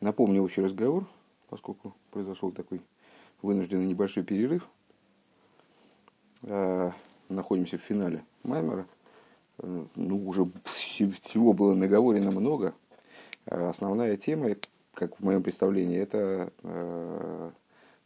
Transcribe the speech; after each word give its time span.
Напомню 0.00 0.44
общий 0.44 0.62
разговор, 0.62 1.04
поскольку 1.48 1.92
произошел 2.12 2.52
такой 2.52 2.80
вынужденный 3.42 3.86
небольшой 3.86 4.22
перерыв. 4.22 4.68
Э, 6.42 6.92
находимся 7.28 7.78
в 7.78 7.82
финале 7.82 8.24
Маймера. 8.44 8.86
Э, 9.58 9.86
ну, 9.96 10.28
уже 10.28 10.44
всего 11.22 11.52
было 11.52 11.74
наговорено 11.74 12.30
много. 12.30 12.74
Э, 13.46 13.70
основная 13.70 14.16
тема, 14.16 14.50
как 14.94 15.18
в 15.18 15.24
моем 15.24 15.42
представлении, 15.42 15.98
это 15.98 16.52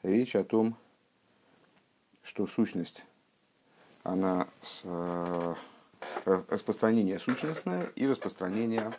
речь 0.02 0.34
о 0.34 0.44
том, 0.44 0.76
что 2.22 2.46
сущность, 2.46 3.04
она 4.02 4.46
с, 4.60 4.84
распространение 6.24 7.18
сущностное 7.18 7.90
и 7.96 8.06
распространение 8.06 8.92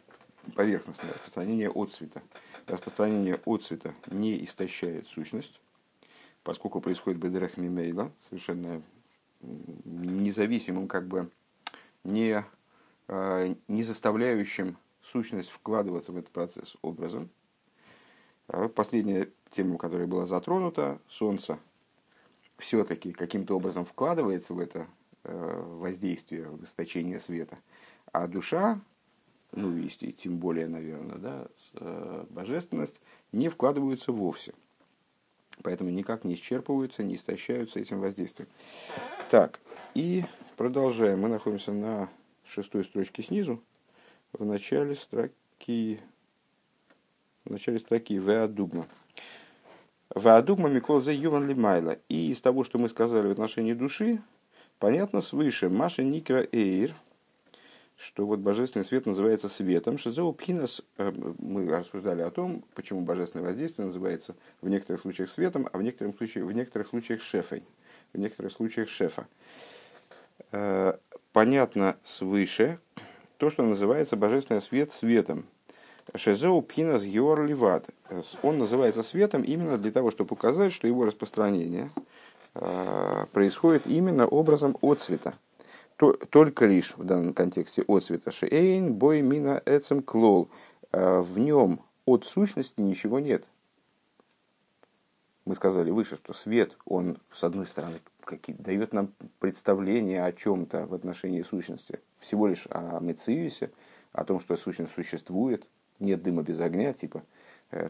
поверхностное, 0.55 1.11
распространение 1.11 1.69
отцвета 1.69 2.21
распространение 2.67 3.39
отцвета 3.45 3.93
не 4.07 4.43
истощает 4.43 5.07
сущность, 5.07 5.59
поскольку 6.43 6.81
происходит 6.81 7.19
бедрех 7.19 7.57
мимейла, 7.57 8.11
совершенно 8.29 8.81
независимым, 9.41 10.87
как 10.87 11.07
бы 11.07 11.29
не, 12.03 12.43
а, 13.07 13.55
не 13.67 13.83
заставляющим 13.83 14.77
сущность 15.01 15.49
вкладываться 15.49 16.11
в 16.11 16.17
этот 16.17 16.31
процесс 16.31 16.75
образом. 16.81 17.29
А 18.47 18.67
последняя 18.67 19.29
тема, 19.51 19.77
которая 19.77 20.07
была 20.07 20.25
затронута, 20.25 20.99
Солнце 21.09 21.59
все-таки 22.57 23.11
каким-то 23.11 23.57
образом 23.57 23.83
вкладывается 23.83 24.53
в 24.53 24.59
это 24.59 24.87
э, 25.23 25.63
воздействие, 25.79 26.47
в 26.47 26.63
источение 26.63 27.19
света, 27.19 27.57
а 28.11 28.27
душа 28.27 28.79
ну 29.55 29.77
и 29.77 29.87
тем 29.87 30.37
более, 30.37 30.67
наверное, 30.67 31.17
да, 31.17 31.47
э, 31.75 32.25
божественность, 32.29 32.99
не 33.31 33.49
вкладываются 33.49 34.11
вовсе. 34.11 34.53
Поэтому 35.61 35.91
никак 35.91 36.23
не 36.23 36.33
исчерпываются, 36.33 37.03
не 37.03 37.15
истощаются 37.15 37.79
этим 37.79 37.99
воздействием. 37.99 38.49
Так, 39.29 39.59
и 39.93 40.23
продолжаем. 40.57 41.21
Мы 41.21 41.29
находимся 41.29 41.71
на 41.71 42.09
шестой 42.45 42.83
строчке 42.83 43.21
снизу, 43.21 43.61
в 44.33 44.43
начале 44.43 44.95
строки, 44.95 45.99
в 47.45 47.51
начале 47.51 47.77
строки 47.77 48.13
Веадугма. 48.13 48.87
Веадугма 50.15 50.69
Миколзе 50.69 51.13
Юван 51.13 51.47
Лимайла. 51.47 51.99
И 52.09 52.31
из 52.31 52.41
того, 52.41 52.63
что 52.63 52.79
мы 52.79 52.89
сказали 52.89 53.27
в 53.27 53.31
отношении 53.31 53.73
души, 53.73 54.21
понятно 54.79 55.21
свыше. 55.21 55.69
Маша 55.69 56.03
Никра 56.03 56.47
Эйр– 56.51 56.95
что 58.03 58.25
вот 58.25 58.39
божественный 58.39 58.85
свет 58.85 59.05
называется 59.05 59.47
светом. 59.47 59.97
Шизоу 59.97 60.33
пхинас, 60.33 60.81
э, 60.97 61.11
мы 61.39 61.67
рассуждали 61.69 62.21
о 62.21 62.31
том, 62.31 62.63
почему 62.75 63.01
божественное 63.01 63.45
воздействие 63.47 63.85
называется 63.85 64.35
в 64.61 64.67
некоторых 64.67 65.01
случаях 65.01 65.29
светом, 65.29 65.69
а 65.71 65.77
в 65.77 65.83
некоторых 65.83 66.17
случаях, 66.17 66.45
в 66.45 66.51
некоторых 66.51 66.89
случаях 66.89 67.21
шефой, 67.21 67.63
в 68.11 68.19
некоторых 68.19 68.51
случаях 68.51 68.89
шефа. 68.89 69.25
Э, 70.51 70.97
понятно 71.31 71.95
свыше 72.03 72.79
то, 73.37 73.49
что 73.49 73.63
называется 73.63 74.17
божественный 74.17 74.61
свет 74.61 74.91
светом. 74.91 75.45
Шезоу 76.15 76.61
пхинас 76.61 77.03
геор 77.03 77.45
ливат. 77.45 77.87
Он 78.41 78.57
называется 78.57 79.03
светом 79.03 79.43
именно 79.43 79.77
для 79.77 79.91
того, 79.91 80.11
чтобы 80.11 80.27
показать, 80.27 80.73
что 80.73 80.87
его 80.87 81.05
распространение 81.05 81.89
э, 82.55 83.25
происходит 83.31 83.87
именно 83.87 84.27
образом 84.27 84.75
отцвета 84.81 85.35
только 86.11 86.65
лишь 86.65 86.97
в 86.97 87.05
данном 87.05 87.33
контексте 87.33 87.83
от 87.87 88.03
света 88.03 88.31
шейн, 88.31 88.93
бой 88.93 89.21
мина 89.21 89.61
эцем 89.65 90.03
клол. 90.03 90.49
А 90.91 91.21
в 91.21 91.39
нем 91.39 91.79
от 92.05 92.25
сущности 92.25 92.81
ничего 92.81 93.19
нет. 93.19 93.45
Мы 95.45 95.55
сказали 95.55 95.89
выше, 95.91 96.15
что 96.15 96.33
свет, 96.33 96.77
он, 96.85 97.17
с 97.31 97.43
одной 97.43 97.67
стороны, 97.67 97.99
дает 98.47 98.93
нам 98.93 99.09
представление 99.39 100.23
о 100.23 100.31
чем-то 100.31 100.85
в 100.85 100.93
отношении 100.93 101.41
сущности, 101.41 101.99
всего 102.19 102.47
лишь 102.47 102.65
о 102.69 102.99
Мециусе, 103.01 103.71
о 104.13 104.23
том, 104.23 104.39
что 104.39 104.55
сущность 104.55 104.93
существует, 104.93 105.67
нет 105.99 106.23
дыма 106.23 106.43
без 106.43 106.59
огня, 106.59 106.93
типа, 106.93 107.23
э, 107.71 107.89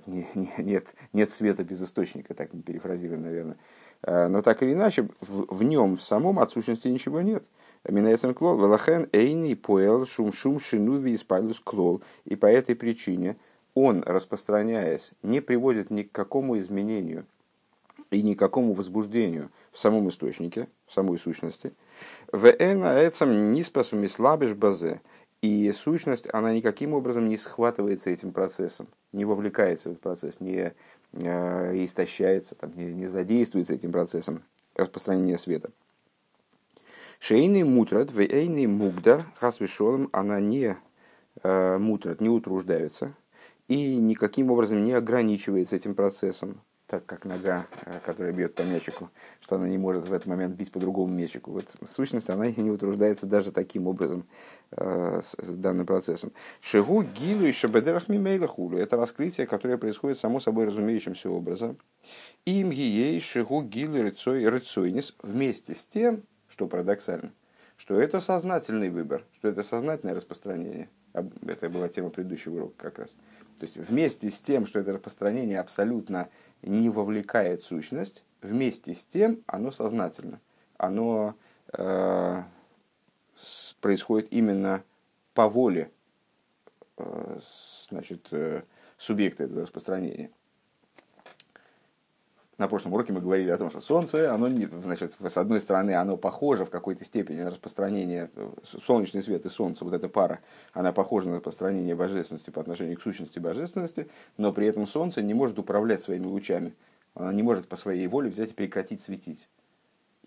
нет, 0.58 0.96
нет 1.14 1.30
света 1.30 1.64
без 1.64 1.82
источника, 1.84 2.34
так 2.34 2.54
не 2.54 2.62
перефразируем, 2.62 3.22
наверное. 3.22 3.58
Э, 4.02 4.28
но 4.28 4.42
так 4.42 4.64
или 4.64 4.74
иначе, 4.74 5.10
в, 5.22 5.54
в 5.54 5.64
нем 5.64 5.98
в 5.98 6.02
самом 6.02 6.40
от 6.40 6.52
сущности 6.52 6.88
ничего 6.88 7.22
нет. 7.22 7.44
Минайцем 7.88 8.34
клол, 8.34 8.58
велахен 8.58 9.10
эйни 9.12 9.56
поэл 9.56 10.06
шум 10.06 10.32
шум 10.32 10.60
шинуви 10.60 11.14
испалюс 11.16 11.60
клол. 11.60 12.02
И 12.24 12.36
по 12.36 12.46
этой 12.46 12.76
причине 12.76 13.36
он, 13.74 14.04
распространяясь, 14.06 15.12
не 15.22 15.42
приводит 15.42 15.90
ни 15.90 16.04
к 16.04 16.12
какому 16.12 16.58
изменению 16.60 17.26
и 18.10 18.22
никакому 18.22 18.74
возбуждению 18.74 19.50
в 19.72 19.80
самом 19.80 20.08
источнике, 20.08 20.68
в 20.86 20.94
самой 20.94 21.18
сущности. 21.18 21.74
В 22.32 22.50
эцам 22.50 23.52
ниспасум 23.52 24.08
слабиш 24.08 24.54
базе. 24.54 25.02
И 25.42 25.70
сущность, 25.74 26.34
она 26.34 26.54
никаким 26.54 26.94
образом 26.94 27.28
не 27.28 27.36
схватывается 27.36 28.10
этим 28.10 28.32
процессом, 28.32 28.88
не 29.12 29.26
вовлекается 29.26 29.90
в 29.90 29.96
процесс, 29.96 30.40
не 30.40 30.72
э, 31.12 31.84
истощается, 31.84 32.56
там, 32.56 32.72
не, 32.78 32.86
не 32.94 33.08
задействуется 33.08 33.74
этим 33.74 33.92
процессом 33.92 34.42
распространения 34.74 35.38
света. 35.38 35.70
Шейный 37.26 37.64
мутрат, 37.64 38.12
вейный 38.12 38.68
мугдар, 38.68 39.26
хасвишолом, 39.40 40.10
она 40.12 40.42
не 40.42 40.76
э, 41.42 41.78
мутрат, 41.78 42.20
не 42.20 42.28
утруждается 42.28 43.16
и 43.70 43.96
никаким 43.96 44.52
образом 44.52 44.84
не 44.84 44.92
ограничивается 44.92 45.78
этим 45.78 45.96
процессом, 45.96 46.60
так 46.86 47.06
как 47.06 47.24
нога, 47.24 47.66
э, 47.86 48.02
которая 48.06 48.34
бьет 48.34 48.56
по 48.56 48.64
мячику, 48.64 49.10
что 49.40 49.56
она 49.56 49.70
не 49.70 49.78
может 49.78 50.06
в 50.06 50.12
этот 50.12 50.28
момент 50.28 50.58
бить 50.58 50.74
по 50.74 50.80
другому 50.82 51.14
мячику. 51.14 51.52
Вот 51.52 51.74
в 51.80 51.90
сущности 51.90 52.30
она 52.30 52.52
не 52.52 52.70
утруждается 52.70 53.26
даже 53.26 53.54
таким 53.54 53.88
образом 53.88 54.28
э, 54.72 55.22
с, 55.24 55.38
с 55.42 55.56
данным 55.56 55.86
процессом. 55.86 56.34
Шигу 56.60 57.04
гилу 57.04 57.46
и 57.46 57.54
шабедерах 57.54 58.10
мимейла 58.10 58.50
хулю. 58.50 58.78
Это 58.80 58.98
раскрытие, 58.98 59.48
которое 59.48 59.78
происходит 59.78 60.20
само 60.20 60.42
собой 60.42 60.66
разумеющимся 60.66 61.30
образом. 61.30 61.78
Им 62.44 62.72
гией 62.72 63.22
шигу 63.22 63.64
гилу 63.64 64.02
рыцой 64.02 64.46
рыцойнис 64.46 65.16
вместе 65.24 65.74
с 65.74 65.88
тем, 65.88 66.24
что 66.54 66.68
парадоксально, 66.68 67.34
что 67.78 68.00
это 68.00 68.22
сознательный 68.22 68.90
выбор, 68.90 69.26
что 69.38 69.48
это 69.48 69.64
сознательное 69.64 70.14
распространение. 70.14 70.88
Это 71.48 71.68
была 71.68 71.90
тема 71.90 72.12
предыдущего 72.12 72.58
урока 72.58 72.76
как 72.78 73.00
раз. 73.00 73.10
То 73.58 73.66
есть 73.66 73.76
вместе 73.76 74.30
с 74.30 74.40
тем, 74.40 74.68
что 74.68 74.80
это 74.80 74.94
распространение 74.94 75.60
абсолютно 75.60 76.30
не 76.62 76.90
вовлекает 76.90 77.64
сущность, 77.64 78.24
вместе 78.44 78.94
с 78.94 79.04
тем 79.04 79.44
оно 79.48 79.72
сознательно. 79.72 80.40
Оно 80.78 81.36
э, 81.74 82.44
происходит 83.82 84.28
именно 84.32 84.84
по 85.34 85.50
воле 85.50 85.90
э, 86.98 87.40
значит, 87.90 88.28
э, 88.30 88.62
субъекта 89.00 89.46
этого 89.46 89.64
распространения 89.64 90.30
на 92.64 92.70
прошлом 92.70 92.94
уроке 92.94 93.12
мы 93.12 93.20
говорили 93.20 93.50
о 93.50 93.58
том, 93.58 93.70
что 93.70 93.82
Солнце, 93.82 94.34
оно, 94.34 94.48
значит, 94.84 95.18
с 95.20 95.38
одной 95.38 95.60
стороны, 95.60 95.96
оно 95.96 96.16
похоже 96.16 96.64
в 96.64 96.70
какой-то 96.70 97.04
степени 97.04 97.42
на 97.42 97.50
распространение, 97.50 98.30
солнечный 98.88 99.22
свет 99.22 99.46
и 99.46 99.50
Солнце, 99.50 99.84
вот 99.84 99.94
эта 99.94 100.08
пара, 100.08 100.40
она 100.72 100.94
похожа 100.94 101.28
на 101.28 101.36
распространение 101.36 101.94
божественности 101.94 102.52
по 102.52 102.62
отношению 102.62 102.98
к 102.98 103.02
сущности 103.02 103.38
божественности, 103.38 104.08
но 104.38 104.54
при 104.54 104.68
этом 104.68 104.88
Солнце 104.88 105.22
не 105.22 105.34
может 105.34 105.60
управлять 105.60 106.02
своими 106.02 106.26
лучами. 106.26 106.74
Она 107.16 107.34
не 107.34 107.44
может 107.44 107.68
по 107.68 107.76
своей 107.76 108.08
воле 108.08 108.30
взять 108.30 108.52
и 108.52 108.54
прекратить 108.54 109.02
светить. 109.02 109.50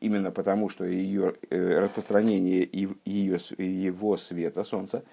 Именно 0.01 0.31
потому, 0.31 0.69
что 0.69 0.85
ее 0.85 1.37
э, 1.49 1.79
распространение 1.81 2.65
и 2.65 2.87
ее, 3.07 3.39
его 3.57 4.19
света, 4.19 4.63
Солнца, 4.63 5.05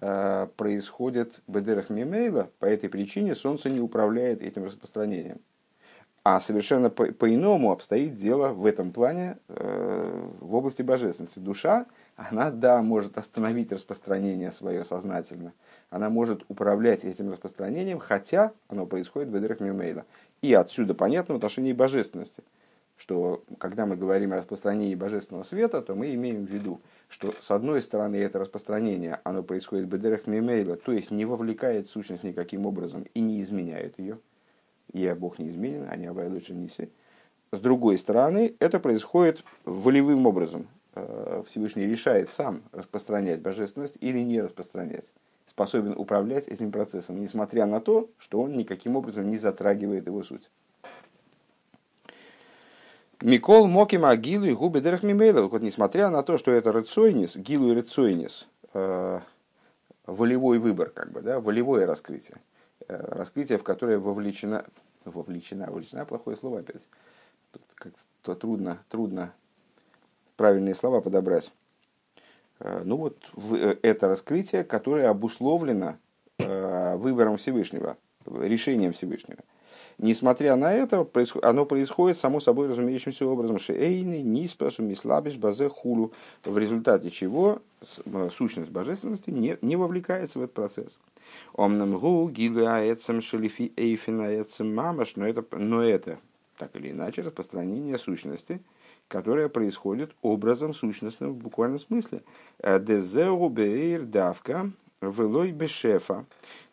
э, 0.00 0.48
происходит 0.56 1.40
в 1.46 1.52
Бедерах 1.52 1.88
Мимейла, 1.88 2.50
по 2.58 2.66
этой 2.66 2.90
причине 2.90 3.36
Солнце 3.36 3.70
не 3.70 3.78
управляет 3.78 4.42
этим 4.42 4.64
распространением. 4.64 5.40
А 6.24 6.40
совершенно 6.40 6.88
по- 6.88 7.12
по-иному 7.12 7.70
обстоит 7.70 8.16
дело 8.16 8.48
в 8.48 8.64
этом 8.64 8.92
плане 8.92 9.36
э, 9.48 10.28
в 10.40 10.54
области 10.54 10.80
божественности. 10.80 11.38
Душа, 11.38 11.84
она, 12.16 12.50
да, 12.50 12.80
может 12.80 13.18
остановить 13.18 13.70
распространение 13.70 14.50
свое 14.50 14.84
сознательно. 14.86 15.52
Она 15.90 16.08
может 16.08 16.42
управлять 16.48 17.04
этим 17.04 17.30
распространением, 17.30 17.98
хотя 17.98 18.52
оно 18.68 18.86
происходит 18.86 19.28
в 19.28 19.36
Эдерах 19.36 19.60
Мимейла. 19.60 20.06
И 20.40 20.54
отсюда 20.54 20.94
понятно 20.94 21.34
в 21.34 21.36
отношении 21.36 21.74
божественности, 21.74 22.42
что 22.96 23.44
когда 23.58 23.84
мы 23.84 23.94
говорим 23.94 24.32
о 24.32 24.36
распространении 24.36 24.94
божественного 24.94 25.44
света, 25.44 25.82
то 25.82 25.94
мы 25.94 26.14
имеем 26.14 26.46
в 26.46 26.50
виду, 26.50 26.80
что 27.10 27.34
с 27.38 27.50
одной 27.50 27.82
стороны 27.82 28.16
это 28.16 28.38
распространение, 28.38 29.20
оно 29.24 29.42
происходит 29.42 29.90
в 29.90 29.94
Эдерах 29.94 30.26
Мимейла, 30.26 30.76
то 30.76 30.92
есть 30.92 31.10
не 31.10 31.26
вовлекает 31.26 31.90
сущность 31.90 32.24
никаким 32.24 32.64
образом 32.64 33.04
и 33.12 33.20
не 33.20 33.42
изменяет 33.42 33.98
ее– 33.98 34.18
я 34.92 35.14
Бог 35.14 35.38
не 35.38 35.48
изменен, 35.50 35.88
они 35.90 36.06
обойдут 36.06 36.48
Ниси. 36.48 36.90
С 37.52 37.58
другой 37.58 37.98
стороны, 37.98 38.54
это 38.58 38.80
происходит 38.80 39.44
волевым 39.64 40.26
образом. 40.26 40.66
Э, 40.94 41.42
Всевышний 41.48 41.86
решает 41.86 42.30
сам 42.30 42.62
распространять 42.72 43.40
божественность 43.40 43.96
или 44.00 44.18
не 44.20 44.40
распространять. 44.40 45.06
способен 45.46 45.92
управлять 45.96 46.48
этим 46.48 46.72
процессом, 46.72 47.20
несмотря 47.20 47.66
на 47.66 47.80
то, 47.80 48.08
что 48.18 48.40
он 48.40 48.52
никаким 48.54 48.96
образом 48.96 49.30
не 49.30 49.36
затрагивает 49.36 50.06
его 50.06 50.22
суть. 50.24 50.50
Микол 53.20 53.68
Мокима 53.68 54.16
Гилу 54.16 54.46
и 54.46 54.54
Губи 54.54 54.80
Дерах 54.80 55.02
Мимейла. 55.02 55.42
Вот 55.42 55.62
несмотря 55.62 56.10
на 56.10 56.22
то, 56.22 56.38
что 56.38 56.50
это 56.50 56.70
рецойнис, 56.70 57.36
Гилу 57.36 57.70
и 57.70 57.74
рецойнис, 57.74 58.48
э, 58.72 59.20
волевой 60.06 60.58
выбор, 60.58 60.90
как 60.90 61.12
бы, 61.12 61.20
да, 61.20 61.40
волевое 61.40 61.86
раскрытие. 61.86 62.36
Э, 62.88 62.96
раскрытие, 63.08 63.58
в 63.58 63.62
которое 63.62 63.98
вовлечена, 63.98 64.64
вовлечена, 65.04 65.66
вовлечена, 65.70 66.04
плохое 66.04 66.36
слово 66.36 66.60
опять. 66.60 66.82
Тут 67.52 67.62
как-то 67.74 68.34
трудно, 68.34 68.82
трудно 68.88 69.32
правильные 70.36 70.74
слова 70.74 71.00
подобрать. 71.00 71.52
Э, 72.60 72.82
ну 72.84 72.96
вот 72.96 73.16
это 73.82 74.08
раскрытие, 74.08 74.64
которое 74.64 75.08
обусловлено 75.08 75.96
выбором 76.36 77.36
Всевышнего, 77.36 77.96
решением 78.26 78.92
Всевышнего. 78.92 79.38
Несмотря 79.98 80.56
на 80.56 80.72
это, 80.72 81.06
оно 81.42 81.64
происходит 81.64 82.18
само 82.18 82.40
собой 82.40 82.68
разумеющимся 82.68 83.26
образом. 83.26 83.60
Шейны, 83.60 84.22
ниспасу, 84.22 84.82
мислабиш, 84.82 85.36
базе, 85.36 85.68
хулу. 85.68 86.12
В 86.42 86.58
результате 86.58 87.10
чего 87.10 87.62
сущность 88.36 88.70
божественности 88.70 89.30
не, 89.30 89.56
не 89.62 89.76
вовлекается 89.76 90.40
в 90.40 90.42
этот 90.42 90.54
процесс. 90.54 90.98
Омнам 91.52 91.98
гу, 91.98 92.28
гилу 92.28 92.66
аэцем, 92.66 93.22
шелифи 93.22 93.72
эйфин 93.76 94.20
аэцем 94.20 94.74
мамаш. 94.74 95.16
Но 95.16 95.26
это, 95.26 95.44
но 95.56 95.82
это, 95.82 96.18
так 96.58 96.74
или 96.76 96.90
иначе, 96.90 97.22
распространение 97.22 97.98
сущности, 97.98 98.60
которое 99.08 99.48
происходит 99.48 100.12
образом 100.22 100.74
сущностным 100.74 101.32
в 101.32 101.36
буквальном 101.36 101.80
смысле. 101.80 102.22
Дезеу 102.62 103.48
бейр 103.48 104.02
давка, 104.02 104.70
велой 105.00 105.52
бешефа. 105.52 106.24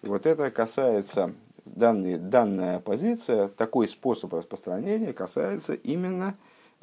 Вот 0.01 0.25
это 0.25 0.49
касается 0.51 1.33
данные, 1.65 2.17
данная 2.17 2.79
позиция, 2.79 3.47
такой 3.49 3.87
способ 3.87 4.33
распространения 4.33 5.13
касается 5.13 5.73
именно, 5.73 6.35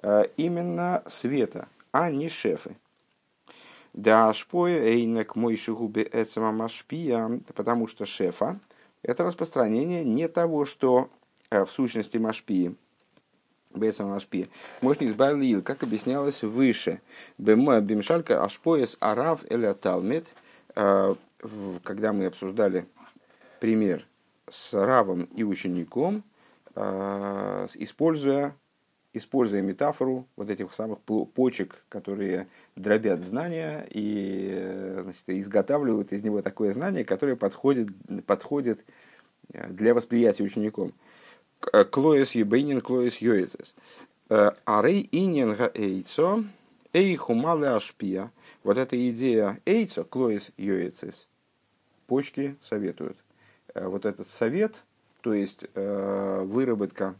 э, 0.03 0.25
именно 0.37 1.03
света, 1.06 1.69
а 1.93 2.11
не 2.11 2.29
шефы. 2.29 2.76
Да 3.99 4.29
ашпоя 4.29 4.81
эйнек 4.85 5.35
мой 5.35 5.56
шигубе 5.56 6.09
машпия, 6.37 7.41
потому 7.56 7.89
что 7.89 8.06
шефа– 8.06 8.61
это 9.03 9.25
распространение 9.25 10.05
не 10.05 10.29
того, 10.29 10.67
что 10.67 11.11
э, 11.50 11.65
в 11.65 11.71
сущности 11.71 12.17
машпии, 12.17 12.77
Бейсам 13.75 14.12
Ашпи. 14.12 14.47
Мощник 14.83 15.17
Барлил, 15.17 15.62
как 15.62 15.83
объяснялось 15.83 16.45
выше. 16.45 17.00
Бимшалька 17.39 18.45
Ашпоес 18.45 18.97
Арав 19.00 19.41
Эля 19.50 19.75
Талмит. 19.75 20.27
Э, 20.77 21.17
когда 21.83 22.12
мы 22.12 22.27
обсуждали 22.27 22.87
пример 23.59 24.06
с 24.49 24.75
равом 24.75 25.25
и 25.35 25.43
учеником, 25.43 26.23
а, 26.77 27.67
используя, 27.75 28.55
используя 29.12 29.62
метафору 29.62 30.26
вот 30.37 30.50
этих 30.50 30.72
самых 30.72 31.00
почек, 31.00 31.82
которые 31.88 32.49
дробят 32.76 33.22
знания 33.22 33.87
и 33.90 35.00
значит, 35.02 35.22
изготавливают 35.26 36.12
из 36.12 36.22
него 36.22 36.43
такое 36.43 36.72
знание, 36.72 37.05
которое 37.05 37.37
подходит, 37.37 37.88
подходит 38.26 38.84
э, 39.52 39.69
для 39.69 39.94
восприятия 39.94 40.44
учеником. 40.44 40.93
Э, 41.72 41.84
клоес 41.84 42.32
юбейнин, 42.32 42.81
клоес 42.81 43.19
йоэзес. 43.19 43.75
Э, 44.28 44.52
арей 44.64 45.08
инин 45.11 45.56
эйцо, 45.75 46.44
эй 46.93 47.16
хумале 47.16 47.69
ашпия. 47.69 48.31
Вот 48.62 48.76
эта 48.76 48.96
идея 49.11 49.58
эйцо, 49.64 50.04
клоес 50.04 50.50
йоэзес, 50.56 51.26
почки 52.06 52.56
советуют 52.62 53.16
Э, 53.75 53.87
вот 53.87 54.04
этот 54.04 54.26
совет, 54.28 54.75
то 55.20 55.34
есть 55.34 55.64
э, 55.75 56.43
выработка 56.44 57.14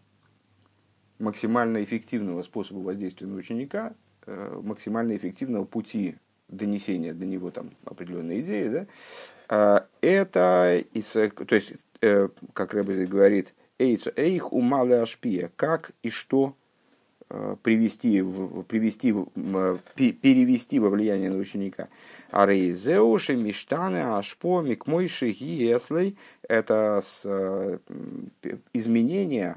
максимально 1.19 1.83
эффективного 1.83 2.43
способа 2.43 2.79
воздействия 2.79 3.27
на 3.27 3.37
ученика, 3.37 3.95
э, 4.27 4.61
максимально 4.63 5.17
эффективного 5.17 5.65
пути 5.65 6.17
донесения 6.49 7.13
до 7.13 7.27
него 7.27 7.51
там 7.51 7.71
определенной 7.85 8.41
идеи, 8.41 8.87
да, 9.49 9.87
это, 10.01 10.83
то 11.47 11.55
есть, 11.55 11.73
как 12.53 12.75
Рэбби 12.75 12.95
здесь 12.95 13.09
говорит, 13.09 13.55
эйх 13.79 14.53
умале 14.53 15.01
ашпия, 15.01 15.51
как 15.57 15.93
и 16.03 16.11
что 16.11 16.55
привести, 17.63 18.23
привести, 18.69 19.13
перевести 20.13 20.79
во 20.79 20.89
влияние 20.89 21.31
на 21.31 21.37
ученика. 21.37 21.89
А 22.31 22.47
рейзеуши 22.47 23.37
миштаны 23.37 24.17
ашпо 24.17 24.63
микмойши 24.63 25.33
гиеслей– 25.33 26.17
это 26.49 27.03
э, 27.25 27.79
изменение 28.73 29.57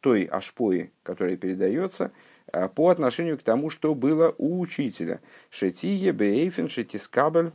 той 0.00 0.24
ашпои, 0.24 0.90
которая 1.02 1.36
передается, 1.36 2.12
э, 2.52 2.68
по 2.68 2.88
отношению 2.88 3.38
к 3.38 3.42
тому, 3.42 3.70
что 3.70 3.94
было 3.94 4.34
у 4.38 4.60
учителя. 4.60 5.20
Шетие 5.50 6.12
бейфен 6.12 6.68
шетискабель 6.68 7.52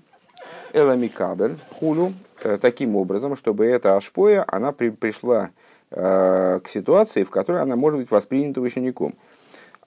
эламикабель 0.74 1.57
хулу. 1.71 2.13
Э, 2.42 2.57
таким 2.59 2.95
образом, 2.95 3.36
чтобы 3.36 3.65
эта 3.65 3.95
ашпоя, 3.95 4.45
она 4.47 4.71
при, 4.71 4.89
пришла 4.89 5.51
к 5.92 6.63
ситуации, 6.68 7.24
в 7.24 7.30
которой 7.30 7.62
она 7.62 7.75
может 7.75 8.00
быть 8.00 8.09
воспринята 8.09 8.59
учеником. 8.59 9.13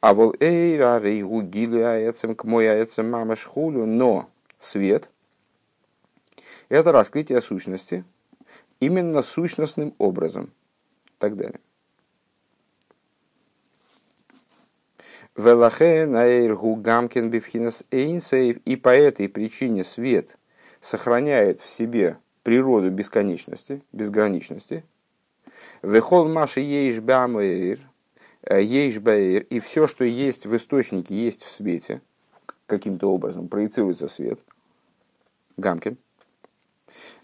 А 0.00 0.14
вол 0.14 0.32
эйра 0.38 1.00
рейгу 1.00 1.42
гилу 1.42 1.84
аэцем 1.84 2.36
к 2.36 2.44
мой 2.44 2.70
аэцем 2.70 3.10
мамаш 3.10 3.44
хулю, 3.44 3.84
но 3.84 4.30
свет– 4.58 5.10
это 6.68 6.92
раскрытие 6.92 7.40
сущности 7.40 8.04
именно 8.80 9.22
сущностным 9.22 9.94
образом. 9.98 10.52
Так 11.18 11.36
далее. 11.36 11.60
И 18.64 18.76
по 18.76 18.88
этой 18.90 19.28
причине 19.28 19.84
свет 19.84 20.38
сохраняет 20.80 21.60
в 21.60 21.68
себе 21.68 22.18
природу 22.42 22.90
бесконечности, 22.90 23.82
безграничности. 23.92 24.84
Вехол 25.82 26.28
маши 26.28 26.60
ейш 26.60 27.00
бамэйр, 27.00 27.78
ейш 28.50 28.98
бэйр, 28.98 29.42
и 29.44 29.60
все, 29.60 29.86
что 29.86 30.04
есть 30.04 30.44
в 30.44 30.54
источнике, 30.54 31.14
есть 31.14 31.44
в 31.44 31.50
свете– 31.50 32.02
каким-то 32.68 33.10
образом 33.10 33.48
проецируется 33.48 34.08
свет. 34.08 34.38
Гамкин. 35.56 35.96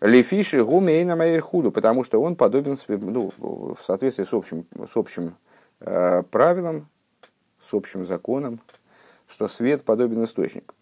Лефиши 0.01 0.65
гумейна 0.65 1.15
майрхуду, 1.15 1.71
потому 1.71 2.03
что 2.03 2.21
он 2.21 2.35
подобен 2.35 2.77
ну, 2.89 3.33
в 3.39 3.79
соответствии 3.83 4.25
с 4.25 4.33
общим, 4.33 4.67
с 4.75 4.97
общим 4.97 5.37
э, 5.81 6.23
правилом, 6.31 6.89
с 7.69 7.75
общим 7.75 8.05
законом, 8.07 8.61
что 9.29 9.49
свет 9.49 9.85
подобен 9.85 10.25
источнику. 10.25 10.75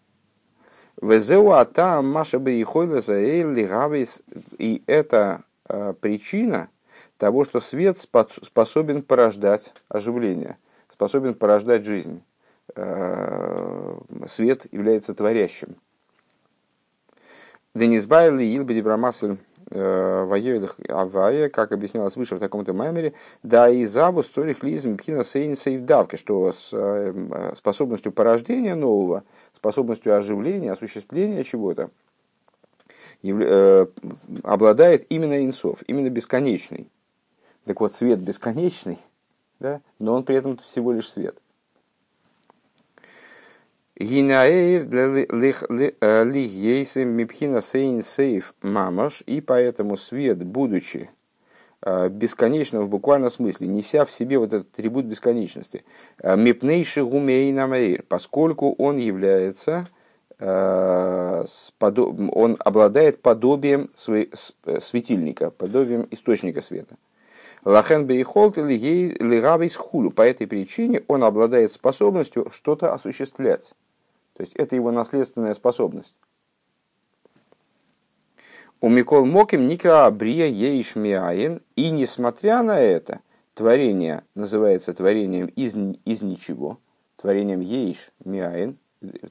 И 4.57 4.83
это 4.85 5.43
э, 5.67 5.93
причина 5.99 6.69
того, 7.17 7.45
что 7.45 7.59
свет 7.59 7.97
способен 7.97 9.01
порождать 9.01 9.73
оживление, 9.89 10.57
способен 10.87 11.33
порождать 11.33 11.83
жизнь. 11.83 12.21
Э, 12.75 13.97
свет 14.27 14.67
является 14.71 15.13
творящим. 15.13 15.75
Денис 17.73 18.05
Байли, 18.05 18.43
Илбеди 18.43 18.81
Брамасль, 18.81 19.37
э, 19.73 20.25
Ваевих 20.25 20.77
Авая, 20.87 21.49
как 21.49 21.71
объяснялось 21.71 22.15
выше 22.15 22.35
в 22.35 22.39
таком-то 22.39 22.73
маймере, 22.73 23.13
да 23.41 23.69
и 23.69 23.85
забус 23.85 24.27
цорих 24.27 24.63
лизм 24.63 24.97
пхина 24.97 25.23
сейн 25.23 25.55
что 26.17 26.51
с 26.51 26.69
э, 26.71 27.53
способностью 27.55 28.11
порождения 28.11 28.75
нового, 28.75 29.23
способностью 29.53 30.15
оживления, 30.15 30.71
осуществления 30.71 31.43
чего-то, 31.43 31.89
обладает 34.43 35.05
именно 35.09 35.45
инсов, 35.45 35.81
именно 35.87 36.09
бесконечный. 36.09 36.89
Так 37.65 37.79
вот, 37.79 37.93
свет 37.93 38.19
бесконечный, 38.19 38.99
да, 39.59 39.81
но 39.99 40.13
он 40.13 40.23
при 40.23 40.35
этом 40.35 40.57
всего 40.57 40.91
лишь 40.91 41.09
свет. 41.09 41.37
Гинаэйр 43.99 44.87
лих 45.31 45.63
мипхина 46.95 47.61
сейн 47.61 48.01
сейф 48.01 48.55
мамаш, 48.63 49.21
и 49.27 49.39
поэтому 49.39 49.97
свет, 49.97 50.43
будучи 50.43 51.11
э, 51.83 52.09
бесконечным 52.09 52.81
в 52.85 52.89
буквальном 52.89 53.29
смысле, 53.29 53.67
неся 53.67 54.05
в 54.05 54.11
себе 54.11 54.39
вот 54.39 54.51
этот 54.51 54.73
атрибут 54.73 55.05
бесконечности, 55.05 55.83
э, 56.17 56.35
мипнейши 56.35 57.05
гумейнамэйр, 57.05 58.03
поскольку 58.07 58.73
он 58.79 58.97
является 58.97 59.87
э, 60.39 61.45
он 61.79 62.57
обладает 62.59 63.21
подобием 63.21 63.91
светильника, 63.95 65.51
подобием 65.51 66.07
источника 66.09 66.63
света. 66.63 66.95
Лахен 67.63 68.07
бейхолт 68.07 68.57
или 68.57 69.15
лигавейс 69.23 69.75
хулу. 69.75 70.09
По 70.09 70.23
этой 70.23 70.47
причине 70.47 71.03
он 71.07 71.23
обладает 71.23 71.71
способностью 71.71 72.49
что-то 72.51 72.93
осуществлять. 72.93 73.73
То 74.35 74.41
есть 74.41 74.53
это 74.55 74.75
его 74.75 74.91
наследственная 74.91 75.53
способность. 75.53 76.15
У 78.81 78.89
Микол 78.89 79.25
Моким 79.25 79.67
Никра 79.67 80.07
Абрия 80.07 80.47
Еиш 80.47 80.95
Миаин. 80.95 81.61
И 81.75 81.89
несмотря 81.89 82.63
на 82.63 82.79
это, 82.79 83.21
творение 83.53 84.23
называется 84.35 84.93
творением 84.93 85.45
из, 85.47 85.75
из 86.03 86.21
ничего, 86.21 86.79
творением 87.15 87.61
Еиш 87.61 88.11
Миаин, 88.25 88.77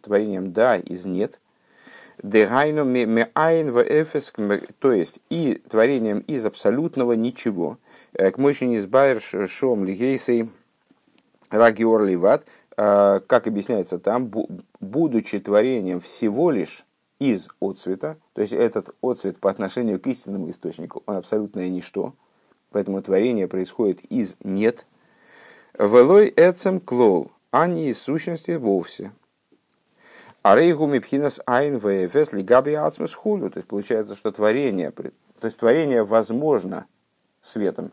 творением 0.01 0.53
да 0.53 0.77
из 0.77 1.05
нет. 1.05 1.39
Дегайну 2.23 2.85
меайн 2.85 3.73
в 3.73 3.83
эфес, 3.83 4.33
то 4.79 4.93
есть 4.93 5.21
и 5.29 5.61
творением 5.69 6.21
из 6.21 6.47
абсолютного 6.47 7.15
ничего. 7.15 7.79
Э, 8.13 8.31
к 8.31 8.39
мощи 8.39 8.77
избайр 8.77 9.21
шом 9.21 9.85
лигейсей 9.85 10.51
рагиор 11.51 12.05
ливат, 12.05 12.47
э, 12.77 13.21
как 13.27 13.47
объясняется 13.47 13.99
там, 13.99 14.31
будучи 14.83 15.39
творением 15.39 16.01
всего 16.01 16.51
лишь 16.51 16.85
из 17.19 17.49
отцвета, 17.61 18.19
то 18.35 18.43
есть 18.43 18.53
этот 18.53 18.95
отцвет 19.01 19.39
по 19.39 19.49
отношению 19.49 20.01
к 20.01 20.07
истинному 20.09 20.51
источнику, 20.51 21.03
он 21.07 21.17
абсолютное 21.17 21.69
ничто, 21.69 22.15
поэтому 22.71 23.01
творение 23.01 23.47
происходит 23.49 24.01
из 24.07 24.37
нет. 24.43 24.87
Велой 25.79 26.33
эцем 26.37 26.81
клол, 26.81 27.31
а 27.51 27.67
не 27.67 27.89
из 27.89 27.99
сущности 27.99 28.51
вовсе. 28.53 29.13
А 30.43 30.57
рейгу 30.57 30.89
мипхинас 30.89 31.41
айн 31.47 31.79
вэфэс 31.79 32.33
лигаби 32.33 32.73
ацмус 32.73 33.15
хулю. 33.15 33.49
То 33.49 33.59
есть 33.59 33.69
получается, 33.69 34.17
что 34.17 34.33
творение, 34.33 34.91
то 34.91 35.13
есть 35.43 35.57
творение 35.57 36.03
возможно 36.03 36.87
светом, 37.41 37.93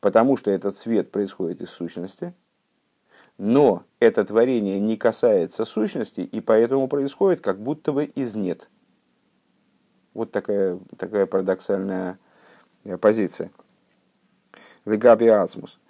потому 0.00 0.38
что 0.38 0.50
этот 0.50 0.78
свет 0.78 1.10
происходит 1.10 1.60
из 1.60 1.68
сущности, 1.68 2.32
но 3.40 3.84
это 4.00 4.22
творение 4.26 4.78
не 4.78 4.98
касается 4.98 5.64
сущности, 5.64 6.20
и 6.20 6.42
поэтому 6.42 6.88
происходит 6.88 7.40
как 7.40 7.58
будто 7.58 7.90
бы 7.90 8.04
из 8.04 8.34
нет. 8.34 8.68
Вот 10.12 10.30
такая, 10.30 10.78
такая 10.98 11.24
парадоксальная 11.24 12.18
э, 12.84 12.98
позиция. 12.98 13.50
Легаби 14.84 15.28
Ацмус. 15.28 15.80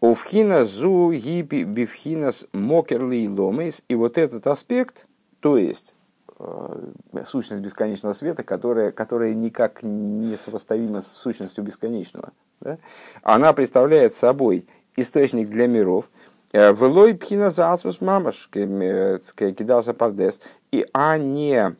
Овхина 0.00 0.64
зу 0.64 1.12
гипи 1.12 1.64
бифхинас 1.64 2.46
мокерли 2.52 3.26
ломейс. 3.26 3.82
И 3.88 3.96
вот 3.96 4.16
этот 4.16 4.46
аспект, 4.46 5.08
то 5.40 5.58
есть 5.58 5.92
э, 6.38 7.24
сущность 7.26 7.62
бесконечного 7.62 8.12
света, 8.12 8.44
которая, 8.44 8.92
которая 8.92 9.34
никак 9.34 9.82
не 9.82 10.36
сопоставима 10.36 11.00
с 11.00 11.08
сущностью 11.08 11.64
бесконечного, 11.64 12.32
да? 12.60 12.78
она 13.24 13.52
представляет 13.54 14.14
собой 14.14 14.68
источник 14.94 15.48
для 15.48 15.66
миров– 15.66 16.08
Велой 16.52 17.14
пхина 17.14 17.50
засмус 17.50 18.00
мамаш 18.00 18.48
кидался 18.50 19.94
пардес. 19.94 20.40
И 20.72 20.84
а 20.92 21.16
не 21.16 21.76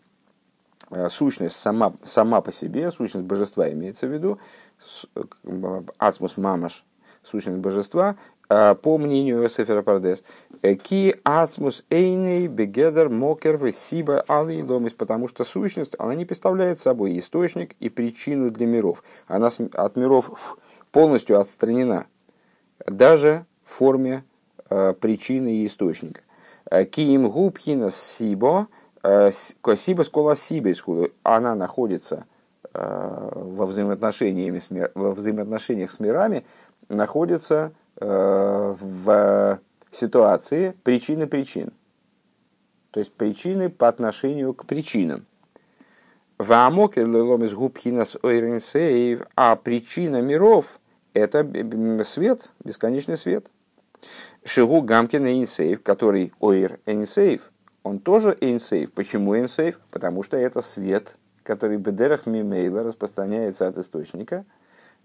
э, 0.90 1.08
сущность 1.08 1.56
сама, 1.56 1.92
сама 2.04 2.40
по 2.40 2.52
себе, 2.52 2.90
сущность 2.92 3.26
божества 3.26 3.70
имеется 3.70 4.06
в 4.06 4.12
виду, 4.12 4.38
ацмус 5.98 6.36
мамаш, 6.36 6.84
сущность 7.24 7.58
божества, 7.58 8.16
э, 8.48 8.76
по 8.76 8.96
мнению 8.96 9.48
Сефера 9.50 9.82
Пардес, 9.82 10.22
ки 10.62 11.16
ацмус 11.24 11.84
эйней 11.90 12.46
бегедер 12.46 13.10
мокер 13.10 13.56
весиба 13.58 14.24
али 14.28 14.62
ломис, 14.62 14.92
потому 14.92 15.26
что 15.26 15.42
сущность, 15.42 15.96
она 15.98 16.14
не 16.14 16.24
представляет 16.24 16.78
собой 16.78 17.18
источник 17.18 17.74
и 17.80 17.88
причину 17.88 18.50
для 18.50 18.68
миров. 18.68 19.02
Она 19.26 19.50
от 19.72 19.96
миров 19.96 20.30
полностью 20.92 21.40
отстранена, 21.40 22.06
даже 22.86 23.46
в 23.64 23.70
форме 23.72 24.22
Э, 24.22 24.29
причины 24.70 25.56
и 25.56 25.66
источника. 25.66 26.20
Э, 26.70 26.84
Киим 26.84 27.28
губхина 27.28 27.90
сибо, 27.90 28.68
э, 29.02 29.30
сиба 29.32 30.02
скола 30.02 30.36
сибе 30.36 30.74
она 31.22 31.54
находится 31.54 32.24
во 32.72 33.66
взаимоотношениях, 33.66 34.90
во 34.94 35.10
взаимоотношениях 35.10 35.90
с 35.90 35.98
мирами, 35.98 36.44
находится 36.88 37.72
в 37.96 39.58
ситуации 39.90 40.76
причины 40.84 41.26
причин. 41.26 41.72
То 42.92 43.00
есть 43.00 43.12
причины 43.12 43.70
по 43.70 43.88
отношению 43.88 44.54
к 44.54 44.66
причинам. 44.66 45.26
Ваамоке 46.38 47.04
ломис 47.04 47.54
губхинас 47.54 48.16
ойренсейв, 48.22 49.22
а 49.34 49.56
причина 49.56 50.22
миров– 50.22 50.78
это 51.12 51.44
свет, 52.04 52.52
бесконечный 52.62 53.16
свет– 53.16 53.50
Шигу 54.44 54.82
Гамкин 54.82 55.26
Эйнсейв, 55.26 55.82
который 55.82 56.32
Оир 56.40 56.80
Эйнсейв, 56.86 57.50
он 57.82 57.98
тоже 57.98 58.36
Эйнсейв. 58.40 58.92
Почему 58.92 59.34
Эйнсейв? 59.34 59.78
Потому 59.90 60.22
что 60.22 60.36
это 60.36 60.62
свет, 60.62 61.16
который 61.42 61.76
Бедерах 61.76 62.26
Мимейла 62.26 62.82
распространяется 62.82 63.66
от 63.66 63.78
источника 63.78 64.44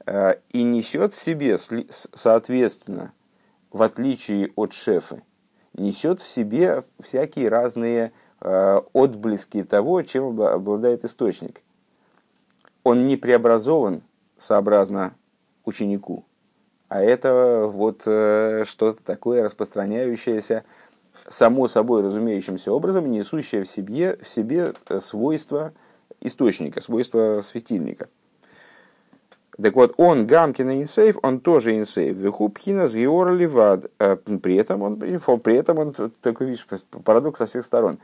э, 0.06 0.36
и 0.52 0.64
несет 0.64 1.14
в 1.14 1.22
себе, 1.22 1.58
соответственно, 1.58 3.14
в 3.72 3.82
отличие 3.82 4.52
от 4.56 4.74
шефа, 4.74 5.22
несет 5.74 6.22
в 6.22 6.28
себе 6.28 6.84
всякие 7.02 7.50
разные 7.50 8.12
э, 8.42 8.82
отблески 8.94 9.64
того, 9.64 10.02
чем 10.04 10.40
обладает 10.42 11.04
источник. 11.04 11.62
Он 12.84 13.08
не 13.08 13.18
преобразован 13.18 14.04
сообразно 14.38 15.16
ученику, 15.66 16.25
а 16.88 17.01
это 17.01 17.68
вот 17.72 18.04
э, 18.06 18.65
что-то 18.68 19.01
такое 19.04 19.44
распространяющееся 19.44 20.63
само 21.27 21.68
собой 21.68 22.04
разумеющимся 22.04 22.72
образом, 22.72 23.10
несущее 23.10 23.63
в 23.63 23.70
себе, 23.70 24.18
в 24.22 24.30
себе 24.30 24.74
э, 24.89 25.00
свойства 25.00 25.74
источника, 26.22 26.82
свойства 26.82 27.42
светильника. 27.44 28.08
Так 29.60 29.74
вот, 29.75 29.96
он 29.98 30.27
Гамкина 30.27 30.82
инсейв, 30.82 31.18
он 31.24 31.39
тоже 31.39 31.77
инсейв. 31.77 32.18
Вихупхина 32.18 32.88
зиор 32.88 33.32
ливад. 33.32 33.89
Э, 33.98 34.18
при 34.18 34.56
этом 34.56 34.84
он, 34.84 34.98
при 34.98 35.56
этом 35.56 35.80
он, 35.80 35.94
такой, 36.22 36.48
видишь, 36.48 36.68
парадокс 37.04 37.39
со 37.39 37.48
всех 37.48 37.65
сторон. 37.65 37.98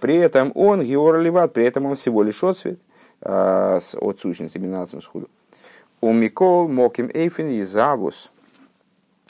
При 0.00 0.16
этом 0.16 0.52
он 0.54 0.82
геор 0.82 1.20
ливад, 1.20 1.52
при 1.52 1.66
этом 1.66 1.84
он 1.86 1.96
всего 1.96 2.22
лишь 2.22 2.42
отцвет 2.42 2.78
от 3.20 4.18
сущности, 4.18 4.58
именно 4.58 4.86
схуду. 4.86 5.28
У 6.04 6.12
Микол 6.12 6.68
Моким 6.68 7.08
Эйфин 7.14 7.46
и 7.46 7.62
Завус. 7.62 8.32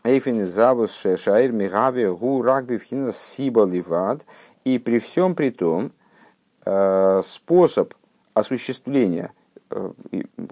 Эйфин 0.04 0.40
и 0.40 0.44
Завус 0.44 0.94
Шешаир 0.96 1.52
Мигави 1.52 2.06
Гу 2.06 2.40
Рагби 2.40 2.78
Вхина 2.78 3.12
Сиба 3.12 3.66
Ливад. 3.66 4.24
И 4.64 4.78
при 4.78 4.98
всем 4.98 5.34
при 5.34 5.50
том, 5.50 5.92
способ 7.22 7.92
осуществления, 8.32 9.34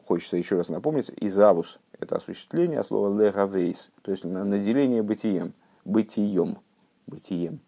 хочется 0.06 0.36
еще 0.36 0.56
раз 0.56 0.68
напомнить, 0.68 1.10
изавус– 1.16 1.78
это 2.00 2.16
осуществление 2.16 2.82
слова 2.84 3.16
легавейс, 3.18 3.90
то 4.02 4.10
есть 4.10 4.24
наделение 4.24 5.02
бытием, 5.02 5.54
бытием, 5.84 6.58
бытием, 7.06 7.60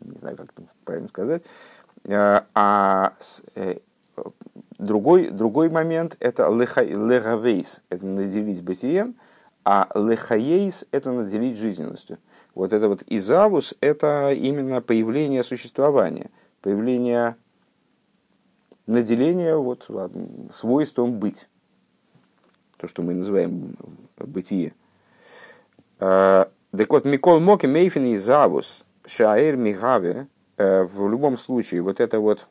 не 0.00 0.18
знаю, 0.18 0.36
как 0.36 0.50
это 0.52 0.64
правильно 0.84 1.08
сказать, 1.08 1.44
а 2.04 3.14
Другой, 4.88 5.28
другой 5.28 5.68
момент– 5.68 6.16
это 6.18 6.48
лехавейс, 6.48 7.82
это 7.90 8.06
наделить 8.06 8.62
бытием, 8.62 9.16
а 9.62 9.86
лехаейс– 9.94 10.86
это 10.92 11.12
наделить 11.12 11.58
жизненностью. 11.58 12.16
Вот 12.54 12.72
это 12.72 12.88
вот 12.88 13.02
изавус– 13.06 13.74
это 13.82 14.32
именно 14.32 14.80
появление 14.80 15.44
существования, 15.44 16.30
появление 16.62 17.36
наделения 18.86 19.56
вот, 19.56 19.90
свойством 20.50 21.18
быть. 21.18 21.50
То, 22.78 22.88
что 22.88 23.02
мы 23.02 23.12
называем 23.12 23.76
бытие. 24.16 24.72
А, 26.00 26.48
так 26.74 26.90
вот, 26.90 27.04
Микол 27.04 27.40
Моки 27.40 27.66
Мейфин 27.66 28.14
изавус, 28.14 28.86
Шаэр 29.04 29.56
Мигаве, 29.56 30.28
э, 30.56 30.84
в 30.84 31.10
любом 31.10 31.36
случае, 31.36 31.82
вот 31.82 32.00
это 32.00 32.20
вот 32.20 32.46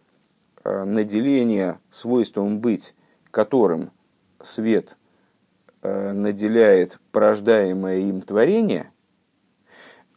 наделение 0.86 1.80
свойством 1.92 2.60
быть, 2.60 2.96
которым 3.32 3.92
свет 4.42 4.98
э, 5.82 6.12
наделяет 6.12 7.00
порождаемое 7.12 8.00
им 8.00 8.22
творение, 8.22 8.92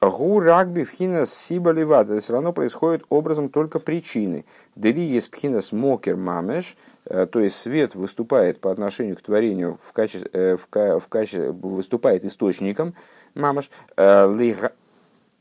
гу 0.00 0.40
рагби 0.40 0.84
вхинас 0.84 1.32
сиба 1.32 1.70
левада, 1.70 2.20
все 2.20 2.32
равно 2.32 2.52
происходит 2.52 3.04
образом 3.10 3.50
только 3.50 3.80
причины. 3.80 4.44
Дели 4.76 5.00
есть 5.00 5.30
пхинас 5.30 5.72
мокер 5.72 6.16
мамеш, 6.16 6.76
э, 7.04 7.26
то 7.26 7.40
есть 7.40 7.56
свет 7.56 7.94
выступает 7.94 8.60
по 8.60 8.70
отношению 8.70 9.16
к 9.16 9.22
творению 9.22 9.78
в 9.82 9.92
качестве, 9.92 10.56
в, 10.56 11.00
в 11.00 11.08
качестве 11.08 11.52
выступает 11.52 12.24
источником 12.24 12.94
мамаш, 13.34 13.70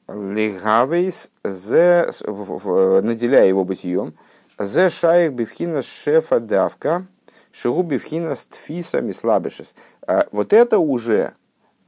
лигавейс, 0.07 1.31
наделяя 1.43 3.47
его 3.47 3.63
бытием, 3.63 4.15
Зе 4.59 4.89
шаих 4.89 5.31
бифхина 5.33 5.81
шефа 5.81 6.41
давка, 6.41 7.07
шигу 7.53 7.81
бифхина 7.81 8.35
стфиса 8.35 9.01
мислабешес. 9.01 9.73
А, 10.05 10.27
вот 10.33 10.51
это 10.51 10.79
уже 10.79 11.33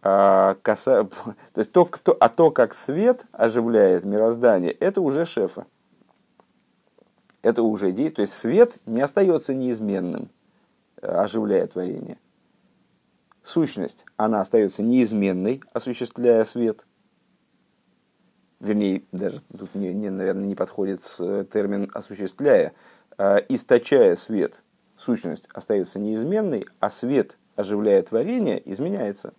а, 0.01 0.55
каса... 0.61 1.09
то, 1.53 1.65
то, 1.71 1.85
кто... 1.85 2.15
а 2.17 2.29
то, 2.29 2.49
как 2.49 2.73
свет 2.73 3.25
оживляет 3.33 4.05
мироздание, 4.05 4.71
это 4.71 5.01
уже 5.01 5.25
шефа. 5.25 5.65
Это 7.41 7.61
уже 7.61 7.87
действие. 7.91 8.11
То 8.11 8.21
есть 8.21 8.33
свет 8.33 8.75
не 8.85 9.01
остается 9.01 9.53
неизменным. 9.53 10.29
оживляя 11.01 11.67
творение. 11.67 12.19
Сущность, 13.43 14.05
она 14.15 14.39
остается 14.39 14.81
неизменной, 14.81 15.61
осуществляя 15.73 16.45
свет. 16.45 16.85
Вернее, 18.61 19.01
даже 19.11 19.41
тут, 19.57 19.73
не, 19.73 19.91
не, 19.91 20.11
наверное, 20.11 20.45
не 20.45 20.55
подходит 20.55 21.01
термин 21.51 21.89
«осуществляя», 21.93 22.73
а 23.17 23.37
источая 23.49 24.15
свет. 24.15 24.61
Сущность 24.97 25.49
остается 25.51 25.97
неизменной, 25.97 26.67
а 26.79 26.91
свет, 26.91 27.37
оживляя 27.55 28.03
творение, 28.03 28.61
изменяется. 28.71 29.33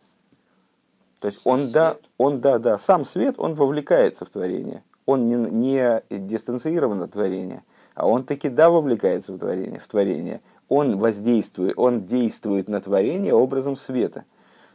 То 1.20 1.28
есть 1.28 1.42
он, 1.44 1.70
да, 1.70 1.98
он, 2.18 2.40
да, 2.40 2.58
да, 2.58 2.76
сам 2.78 3.04
свет, 3.04 3.36
он 3.38 3.54
вовлекается 3.54 4.24
в 4.24 4.30
творение. 4.30 4.82
Он 5.06 5.28
не, 5.28 5.36
не 5.36 6.02
дистанцирован 6.10 7.02
от 7.02 7.12
творения, 7.12 7.62
а 7.94 8.08
он 8.08 8.24
таки 8.24 8.48
да 8.48 8.70
вовлекается 8.70 9.32
в 9.32 9.38
творение, 9.38 9.78
в 9.78 9.86
творение. 9.86 10.40
Он 10.68 10.98
воздействует, 10.98 11.74
он 11.76 12.06
действует 12.06 12.68
на 12.68 12.80
творение 12.80 13.34
образом 13.34 13.76
света. 13.76 14.24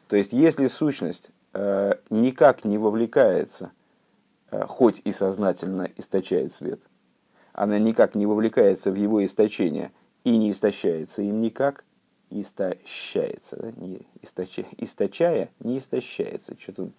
То 0.08 0.16
есть, 0.16 0.32
если 0.32 0.68
сущность 0.68 1.32
э, 1.54 1.96
никак 2.10 2.64
не 2.64 2.78
вовлекается, 2.78 3.66
э, 3.66 3.77
хоть 4.52 5.02
и 5.04 5.12
сознательно 5.12 5.90
источает 5.98 6.54
свет, 6.54 6.80
она 7.54 7.80
никак 7.80 8.16
не 8.16 8.26
вовлекается 8.26 8.92
в 8.92 8.96
его 8.96 9.24
источение 9.26 9.92
и 10.24 10.38
не 10.38 10.52
истощается 10.52 11.22
им 11.22 11.42
никак, 11.42 11.84
истощается, 12.30 13.58
да? 13.58 13.72
не 13.78 14.02
источая, 14.22 14.68
источая, 14.78 15.50
не 15.60 15.80
истощается. 15.80 16.56
Что-то 16.60 16.90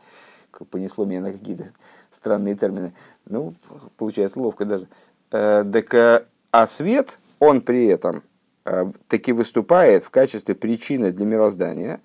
понесло 0.70 1.04
меня 1.04 1.20
на 1.20 1.32
какие-то 1.32 1.72
странные 2.10 2.56
термины. 2.56 2.94
Ну, 3.26 3.54
получается 3.96 4.40
ловко 4.40 4.64
даже. 4.64 4.88
Э, 5.30 5.64
так, 5.70 5.94
э, 5.94 6.26
а 6.50 6.66
свет, 6.66 7.18
он 7.38 7.60
при 7.60 7.86
этом 7.86 8.22
э, 8.64 8.90
таки 9.06 9.32
выступает 9.32 10.02
в 10.02 10.10
качестве 10.10 10.54
причины 10.54 11.12
для 11.12 11.26
мироздания, 11.26 12.00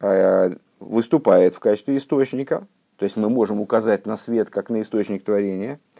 э, 0.00 0.56
выступает 0.80 1.54
в 1.54 1.60
качестве 1.60 1.96
источника, 1.96 2.66
то 3.04 3.06
есть 3.06 3.18
мы 3.18 3.28
можем 3.28 3.60
указать 3.60 4.06
на 4.06 4.16
свет 4.16 4.48
как 4.48 4.70
на 4.70 4.80
источник 4.80 5.24
творения– 5.24 5.78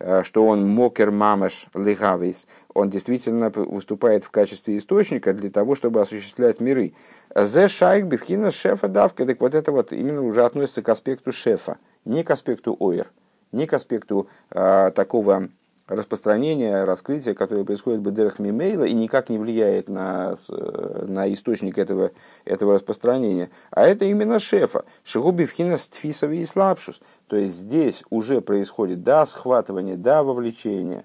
Э, 0.00 0.22
что 0.24 0.44
он 0.46 0.66
мокер 0.66 1.10
мамаш 1.12 1.68
лигавис, 1.72 2.48
он 2.74 2.90
действительно 2.90 3.50
выступает 3.50 4.24
в 4.24 4.30
качестве 4.30 4.76
источника 4.76 5.32
для 5.32 5.50
того, 5.50 5.76
чтобы 5.76 6.00
осуществлять 6.00 6.60
миры. 6.60 6.94
Зе 7.34 7.68
шайк 7.68 8.06
бифхина 8.06 8.50
шефа 8.50 8.88
давка, 8.88 9.24
так 9.24 9.40
вот 9.40 9.54
это 9.54 9.70
вот 9.70 9.92
именно 9.92 10.22
уже 10.22 10.44
относится 10.44 10.82
к 10.82 10.88
аспекту 10.88 11.32
шефа, 11.32 11.78
не 12.04 12.24
к 12.24 12.30
аспекту 12.32 12.76
оир, 12.80 13.10
не 13.52 13.66
к 13.66 13.72
аспекту 13.72 14.28
а, 14.50 14.90
такого 14.90 15.48
распространения, 15.86 16.84
раскрытия, 16.84 17.34
которое 17.34 17.64
происходит 17.64 18.00
в 18.00 18.04
Бедерах 18.04 18.38
Мимейла 18.38 18.84
и 18.84 18.94
никак 18.94 19.28
не 19.28 19.38
влияет 19.38 19.88
на, 19.88 20.34
на 20.48 21.32
источник 21.32 21.78
этого, 21.78 22.10
этого 22.44 22.74
распространения. 22.74 23.50
А 23.70 23.86
это 23.86 24.06
именно 24.06 24.38
шефа. 24.38 24.84
Шигуби 25.04 25.44
вхинас 25.44 25.88
тфисови 25.88 26.38
и 26.38 26.46
слабшус. 26.46 27.00
То 27.26 27.36
есть 27.36 27.54
здесь 27.54 28.02
уже 28.10 28.40
происходит 28.40 29.02
да, 29.02 29.26
схватывание, 29.26 29.96
да, 29.96 30.22
вовлечение 30.22 31.04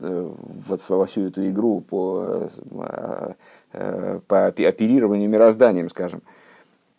э, 0.00 0.32
вот 0.68 0.80
во 0.88 1.06
всю 1.06 1.28
эту 1.28 1.44
игру 1.46 1.80
по, 1.80 2.48
э, 2.72 3.32
э, 3.72 4.20
по 4.26 4.46
оперированию 4.46 5.28
мирозданием, 5.28 5.88
скажем. 5.88 6.22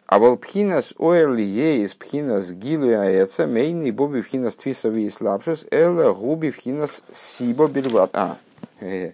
А 0.08 0.20
вол 0.20 0.38
пхинас 0.38 0.94
ойрли 0.98 1.42
ейс 1.44 1.94
пхинас 1.94 2.54
гилу 2.54 2.88
яэца 2.88 3.46
мейный 3.46 3.92
боби 3.92 4.22
пхинас 4.22 4.56
твисови 4.56 5.06
и 5.06 5.10
слабшус 5.10 5.68
эла 5.70 6.14
губи 6.14 6.50
пхинас 6.50 7.04
сибо 7.12 7.68
бельват. 7.68 8.12
А, 8.14 8.38
э, 8.80 9.12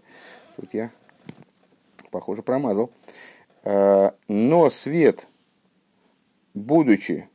тут 0.55 0.71
я, 0.71 0.91
похоже, 2.11 2.43
промазал. 2.43 2.91
Э, 3.63 4.11
но 4.27 4.69
свет, 4.69 5.27
будучи... 6.53 7.27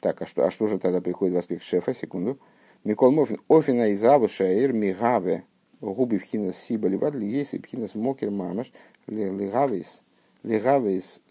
Так, 0.00 0.22
а 0.22 0.26
что, 0.26 0.46
а 0.46 0.50
что 0.52 0.68
же 0.68 0.78
тогда 0.78 1.00
приходит 1.00 1.34
в 1.34 1.38
аспект 1.38 1.64
шефа? 1.64 1.92
Секунду. 1.92 2.38
Микол 2.84 3.10
Мофин. 3.10 3.40
Офина 3.48 3.88
из 3.88 4.04
Авушаир 4.04 4.72
Мигаве. 4.72 5.42
Губи 5.80 6.18
пхинас 6.18 6.56
сибо 6.56 6.88
бельват. 6.88 7.16
Есть 7.16 7.54
и 7.54 7.58
пхинас 7.58 7.96
мокер 7.96 8.30
мамаш. 8.30 8.70
Лигавис 9.08 9.40
лигавис 9.40 10.02
лигавис 10.46 11.22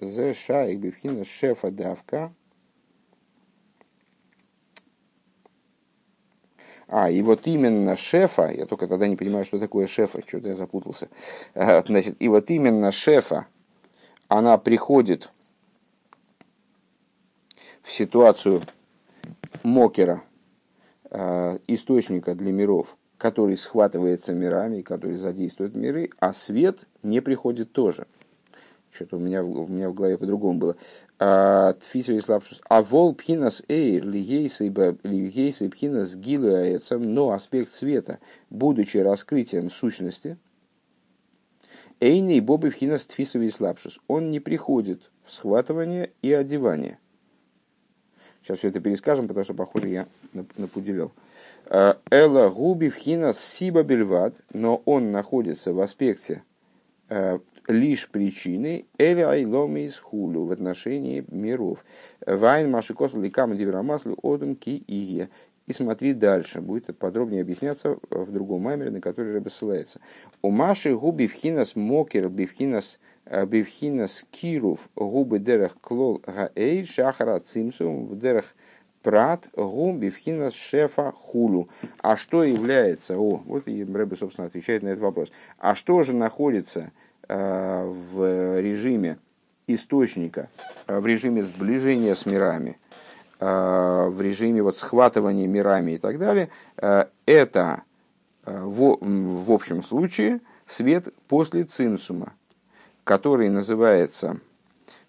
зе 0.00 0.34
шайк 0.34 0.80
бифхина 0.80 1.24
шефа 1.24 1.70
давка. 1.70 2.32
А, 6.90 7.10
и 7.10 7.20
вот 7.20 7.46
именно 7.46 7.96
шефа, 7.96 8.50
я 8.50 8.64
только 8.64 8.86
тогда 8.86 9.06
не 9.06 9.16
понимаю, 9.16 9.44
что 9.44 9.58
такое 9.58 9.86
шефа, 9.86 10.22
что-то 10.26 10.48
я 10.48 10.56
запутался. 10.56 11.08
Значит, 11.54 12.16
и 12.18 12.28
вот 12.28 12.48
именно 12.48 12.90
шефа, 12.92 13.46
она 14.28 14.56
приходит 14.56 15.30
в 17.82 17.92
ситуацию 17.92 18.62
мокера, 19.62 20.22
э, 21.10 21.58
источника 21.66 22.34
для 22.34 22.52
миров, 22.52 22.97
который 23.18 23.56
схватывается 23.56 24.32
мирами, 24.32 24.82
который 24.82 25.16
задействует 25.16 25.74
миры, 25.74 26.10
а 26.20 26.32
свет 26.32 26.86
не 27.02 27.20
приходит 27.20 27.72
тоже. 27.72 28.06
Что-то 28.90 29.16
у 29.16 29.20
меня, 29.20 29.44
у 29.44 29.66
меня 29.66 29.90
в 29.90 29.94
голове 29.94 30.16
по-другому 30.16 30.58
было. 30.58 30.76
А, 31.18 31.74
Тфисер 31.74 32.14
и 32.14 32.20
слабшус. 32.20 32.60
А 32.68 32.80
вол 32.82 33.14
пхинас 33.14 33.62
эйр 33.68 34.04
лигейсы 34.06 34.70
пхинас 35.68 36.16
гилуается, 36.16 36.98
но 36.98 37.32
аспект 37.32 37.70
света, 37.70 38.18
будучи 38.50 38.96
раскрытием 38.98 39.70
сущности, 39.70 40.38
эйни 42.00 42.40
бобы 42.40 42.70
пхинас 42.70 43.04
тфисер 43.04 43.42
и 43.42 43.50
слабшус. 43.50 44.00
Он 44.08 44.30
не 44.30 44.40
приходит 44.40 45.10
в 45.24 45.32
схватывание 45.32 46.10
и 46.22 46.32
одевание. 46.32 46.98
Сейчас 48.48 48.60
все 48.60 48.68
это 48.68 48.80
перескажем, 48.80 49.28
потому 49.28 49.44
что, 49.44 49.52
похоже, 49.52 49.88
я 49.88 50.06
напуделил. 50.56 51.12
Э, 51.66 51.96
Эла 52.10 52.48
губи 52.48 52.88
вхина 52.88 53.34
сиба 53.34 53.82
бельвад, 53.82 54.32
но 54.54 54.80
он 54.86 55.12
находится 55.12 55.74
в 55.74 55.80
аспекте 55.82 56.42
э, 57.10 57.40
лишь 57.66 58.08
причины 58.08 58.86
эли 58.96 59.20
айломи 59.20 59.80
из 59.80 59.98
хулю 59.98 60.44
в 60.44 60.52
отношении 60.52 61.26
миров. 61.28 61.84
Вайн 62.26 62.70
машикос 62.70 63.12
ликам 63.12 63.54
диверамаслу 63.54 64.16
одум 64.22 64.56
ки 64.56 64.82
ие. 64.86 65.28
И 65.66 65.74
смотри 65.74 66.14
дальше, 66.14 66.62
будет 66.62 66.96
подробнее 66.96 67.42
объясняться 67.42 67.98
в 68.08 68.32
другом 68.32 68.62
маймере, 68.62 68.90
на 68.90 69.02
который 69.02 69.42
ссылается. 69.50 70.00
У 70.40 70.50
Маши 70.50 70.96
губи 70.96 71.26
вхинас 71.26 71.76
мокер 71.76 72.30
бифхинас 72.30 72.98
бифхинас 73.46 74.24
кирув 74.30 74.88
губы 74.96 75.38
дерах 75.38 75.76
клол 75.80 76.22
гаэйр 76.26 76.86
шахара 76.86 77.38
цимсум 77.40 78.06
в 78.06 78.18
дерах 78.18 78.54
Прат 79.02 79.48
гум 79.54 79.98
бифхинас 79.98 80.54
шефа 80.54 81.12
хулу. 81.12 81.68
А 82.02 82.16
что 82.16 82.42
является, 82.42 83.16
о, 83.16 83.40
вот 83.46 83.68
и 83.68 83.84
Рэбе, 83.84 84.16
собственно, 84.16 84.48
отвечает 84.48 84.82
на 84.82 84.88
этот 84.88 85.02
вопрос. 85.02 85.30
А 85.58 85.74
что 85.74 86.02
же 86.02 86.12
находится 86.12 86.90
э, 87.28 87.84
в 87.86 88.60
режиме 88.60 89.18
источника, 89.68 90.48
э, 90.88 90.98
в 90.98 91.06
режиме 91.06 91.42
сближения 91.42 92.14
с 92.14 92.26
мирами, 92.26 92.76
э, 93.38 94.08
в 94.08 94.20
режиме 94.20 94.62
вот 94.62 94.76
схватывания 94.76 95.46
мирами 95.46 95.92
и 95.92 95.98
так 95.98 96.18
далее, 96.18 96.48
э, 96.76 97.04
это 97.24 97.82
э, 98.44 98.60
в, 98.60 98.98
в 99.00 99.52
общем 99.52 99.84
случае 99.84 100.40
свет 100.66 101.14
после 101.28 101.64
цинсума, 101.64 102.32
который 103.08 103.48
называется 103.48 104.38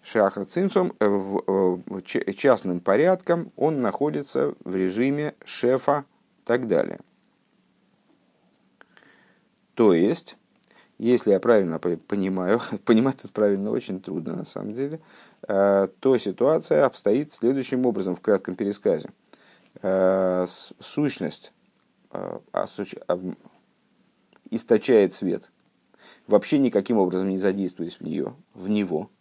Шахар 0.02 0.46
Цинцом 0.46 0.94
э, 1.00 1.76
частным 2.34 2.80
порядком 2.80 3.52
он 3.56 3.82
находится 3.82 4.54
в 4.64 4.74
режиме 4.74 5.34
шефа 5.44 6.06
и 6.38 6.46
так 6.46 6.66
далее. 6.66 6.98
То 9.74 9.92
есть, 9.92 10.38
если 10.96 11.32
я 11.32 11.40
правильно 11.40 11.78
понимаю, 11.78 12.62
понимать 12.86 13.20
тут 13.20 13.32
правильно 13.32 13.70
очень 13.70 14.00
трудно 14.00 14.34
на 14.34 14.44
самом 14.46 14.72
деле, 14.72 14.98
э, 15.46 15.88
то 16.00 16.16
ситуация 16.16 16.86
обстоит 16.86 17.34
следующим 17.34 17.84
образом 17.84 18.16
в 18.16 18.22
кратком 18.22 18.54
пересказе. 18.54 19.10
Э, 19.82 20.46
сущность 20.80 21.52
источает 24.50 25.12
свет, 25.12 25.50
вообще 26.30 26.58
никаким 26.58 26.98
образом 26.98 27.28
не 27.28 27.36
задействуясь 27.36 27.96
в 27.96 28.00
нее, 28.00 28.34
в 28.54 28.68
него– 28.68 29.10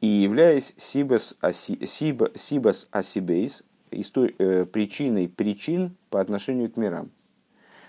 и 0.00 0.06
являясь 0.06 0.74
сибас, 0.76 1.36
аси, 1.40 1.84
сиба, 1.86 2.30
сибас 2.34 2.86
асибейс, 2.90 3.64
э, 3.90 4.66
причиной 4.66 5.28
причин 5.28 5.96
по 6.10 6.20
отношению 6.20 6.70
к 6.70 6.76
мирам. 6.76 7.10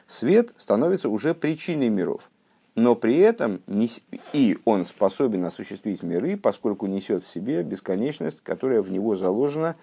Свет 0.08 0.54
становится 0.58 1.10
уже 1.10 1.34
причиной 1.34 1.90
миров, 1.90 2.30
но 2.76 2.96
при 2.96 3.18
этом 3.18 3.62
не, 3.68 3.90
и 4.32 4.58
он 4.64 4.86
способен 4.86 5.44
осуществить 5.44 6.02
миры, 6.02 6.38
поскольку 6.38 6.88
несет 6.88 7.26
в 7.26 7.30
себе 7.30 7.62
бесконечность, 7.64 8.40
которая 8.42 8.82
в 8.82 8.92
него 8.92 9.16
заложена 9.16 9.76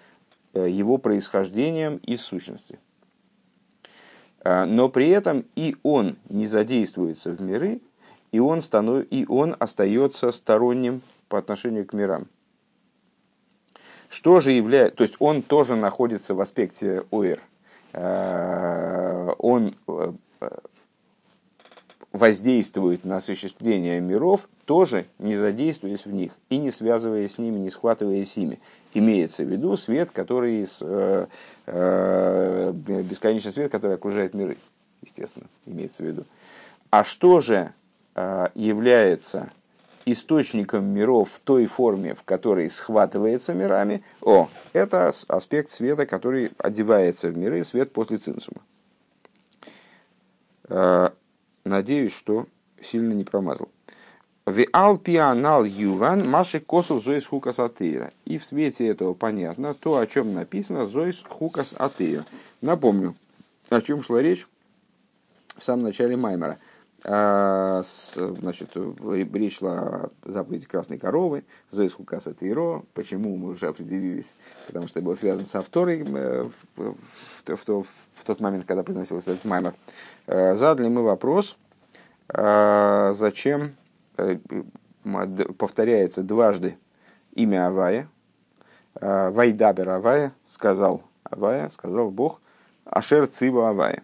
э, 0.53 0.67
его 0.67 0.97
происхождением 0.97 1.97
из 1.97 2.21
сущности. 2.21 2.79
А, 4.43 4.65
но 4.65 4.89
при 4.89 5.09
этом 5.09 5.45
и 5.55 5.75
он 5.83 6.17
не 6.27 6.47
задействуется 6.47 7.31
в 7.31 7.41
миры, 7.41 7.81
и 8.35 8.39
он, 8.39 8.61
станов... 8.61 9.05
и 9.11 9.25
он 9.29 9.55
остается 9.59 10.29
сторонним 10.33 11.01
по 11.29 11.37
отношению 11.37 11.85
к 11.85 11.93
мирам. 11.93 12.27
Что 14.09 14.41
же 14.41 14.51
является, 14.51 14.97
то 14.97 15.03
есть 15.03 15.15
он 15.19 15.41
тоже 15.41 15.77
находится 15.77 16.35
в 16.35 16.41
аспекте 16.41 17.05
ОИР. 17.11 17.39
Э, 17.93 19.31
он 19.37 19.73
э, 19.87 20.11
воздействует 22.11 23.05
на 23.05 23.17
осуществление 23.17 24.01
миров, 24.01 24.49
тоже 24.65 25.05
не 25.17 25.37
задействуясь 25.37 26.05
в 26.05 26.11
них 26.11 26.33
и 26.49 26.57
не 26.57 26.71
связываясь 26.71 27.35
с 27.35 27.37
ними, 27.37 27.57
не 27.57 27.69
схватываясь 27.69 28.35
ими. 28.35 28.59
Имеется 28.93 29.45
в 29.45 29.47
виду 29.47 29.77
свет, 29.77 30.11
который, 30.11 30.67
э, 30.81 31.27
э, 31.67 32.71
бесконечный 32.73 33.53
свет, 33.53 33.71
который 33.71 33.95
окружает 33.95 34.33
миры, 34.33 34.57
естественно, 35.01 35.47
имеется 35.65 36.03
в 36.03 36.05
виду. 36.05 36.25
А 36.89 37.05
что 37.05 37.39
же 37.39 37.73
является 38.15 39.49
источником 40.05 40.85
миров 40.85 41.29
в 41.33 41.39
той 41.41 41.65
форме, 41.65 42.15
в 42.15 42.23
которой 42.23 42.69
схватывается 42.69 43.53
мирами? 43.53 44.03
О, 44.21 44.49
это 44.73 45.11
аспект 45.27 45.71
света, 45.71 46.05
который 46.05 46.51
одевается 46.57 47.29
в 47.29 47.37
миры, 47.37 47.63
свет 47.63 47.91
после 47.91 48.17
цинсума. 48.17 48.61
Э, 50.69 51.09
надеюсь, 51.63 52.15
что 52.15 52.47
сильно 52.81 53.13
не 53.13 53.23
промазал. 53.23 53.69
В 54.45 54.63
алпианал 54.73 55.63
юван 55.63 56.29
маши 56.29 56.59
косов 56.59 57.03
зоис 57.03 57.25
хукас 57.25 57.59
атеира. 57.59 58.11
И 58.25 58.37
в 58.37 58.45
свете 58.45 58.87
этого 58.87 59.15
понятно 59.15 59.73
то, 59.73 59.97
о 59.97 60.05
чем 60.05 60.35
написано 60.35 60.85
зоис 60.85 61.23
хукас 61.27 61.73
атеира. 61.75 62.25
Напомню, 62.61 63.15
о 63.69 63.81
чем 63.81 64.03
шла 64.03 64.21
речь 64.21 64.47
в 65.57 65.63
самом 65.63 65.83
начале 65.83 66.15
Маймера. 66.15 66.59
А, 67.07 67.83
значит, 67.83 68.71
речь 69.33 69.57
шла 69.59 69.79
о 69.79 70.09
заповеди 70.23 70.65
красной 70.65 70.97
коровы, 70.97 71.43
Зоис 71.69 71.93
Хукас 71.93 72.27
Атеиро. 72.27 72.83
Почему 72.93 73.37
мы 73.37 73.49
уже 73.49 73.67
определились? 73.67 74.33
Потому 74.67 74.87
что 74.87 74.99
это 74.99 75.05
было 75.05 75.15
связано 75.15 75.45
со 75.45 75.61
второй 75.61 76.01
э, 76.01 76.49
в, 76.75 76.81
в, 76.81 76.95
в, 77.47 77.65
в 77.65 78.23
тот 78.25 78.39
момент, 78.41 78.65
когда 78.65 78.83
произносился 78.83 79.33
этот 79.33 79.45
маймер. 79.45 79.75
Э, 80.25 80.55
задали 80.55 80.87
мы 80.87 81.03
вопрос, 81.03 81.57
э, 82.29 83.11
зачем 83.13 83.75
Э, 84.17 84.37
повторяется 85.57 86.23
дважды 86.23 86.77
имя 87.33 87.67
Авая. 87.67 88.07
Э, 88.95 89.29
Вайдабер 89.29 89.89
Авая, 89.89 90.33
сказал 90.47 91.03
Авая, 91.23 91.69
сказал 91.69 92.11
Бог, 92.11 92.41
Ашер 92.85 93.27
Цива 93.27 93.69
Авая. 93.69 94.03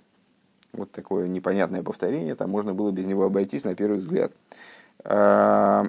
Вот 0.74 0.92
такое 0.92 1.28
непонятное 1.28 1.84
повторение, 1.84 2.36
там 2.36 2.50
можно 2.50 2.74
было 2.74 2.92
без 2.92 3.06
него 3.06 3.26
обойтись 3.26 3.64
на 3.64 3.76
первый 3.76 3.98
взгляд. 3.98 4.32
Э, 5.04 5.86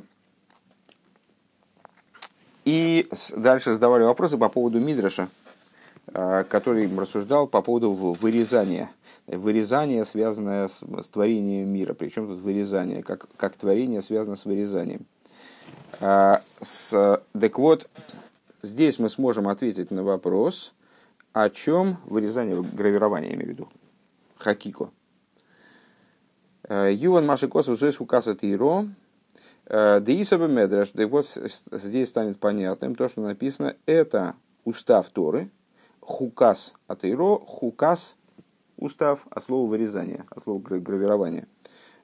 и 2.65 3.09
дальше 3.37 3.73
задавали 3.73 4.05
вопросы 4.05 4.39
по 4.39 4.49
поводу 4.49 4.81
Мидраша, 4.81 5.29
который 6.13 6.89
рассуждал 6.97 7.49
по 7.49 7.61
поводу 7.61 7.93
вырезания– 7.93 8.91
вырезание, 9.27 10.05
связанное 10.05 10.69
с, 10.69 10.83
с 10.83 11.09
творением 11.09 11.69
мира. 11.69 11.95
Причем 11.95 12.27
тут 12.27 12.41
вырезание, 12.41 13.03
как, 13.03 13.29
как 13.37 13.57
творение 13.57 14.03
связано 14.03 14.37
с 14.37 14.45
вырезанием. 14.45 15.07
А, 16.01 16.43
с, 16.61 17.21
так 17.39 17.59
вот, 17.59 17.89
здесь 18.63 18.99
мы 18.99 19.09
сможем 19.09 19.49
ответить 19.49 19.91
на 19.91 20.03
вопрос, 20.03 20.75
о 21.33 21.49
чем 21.49 21.97
вырезание, 22.05 22.63
гравирование, 22.63 23.35
имею 23.35 23.47
в 23.47 23.51
виду, 23.51 23.69
хакико. 24.43 24.91
А, 26.69 26.89
Юван 26.89 27.27
Маши 27.27 27.49
Косов 27.49 27.79
Зоис 27.79 27.97
Хукаса 27.97 28.35
Тиро, 28.35 28.87
а, 29.67 30.01
Деисаба 30.01 30.49
Медраш, 30.49 30.91
да 30.93 31.07
вот 31.07 31.27
здесь 31.71 32.09
станет 32.09 32.39
понятным 32.39 32.95
то, 32.95 33.09
что 33.09 33.21
написано, 33.21 33.77
это 33.87 34.35
устав 34.65 35.09
Торы, 35.11 35.51
хукас 36.01 36.75
атеиро, 36.87 37.39
хукас 37.47 38.17
устав, 38.77 39.21
а 39.31 39.41
слово 39.41 39.69
вырезание, 39.69 40.25
а 40.31 40.41
слово 40.41 40.61
гравирование. 40.61 41.47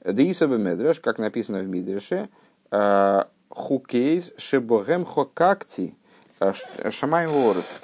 Деисаба 0.05 0.57
Медреш, 0.57 1.01
как 1.01 1.19
написано 1.19 1.61
в 1.61 1.69
Мидреше, 1.69 2.29
э, 2.71 3.25
хукейз 3.49 4.33
шебогем 4.39 5.05
хокакти 5.05 5.97
э, 6.41 6.53
шамай. 6.91 7.27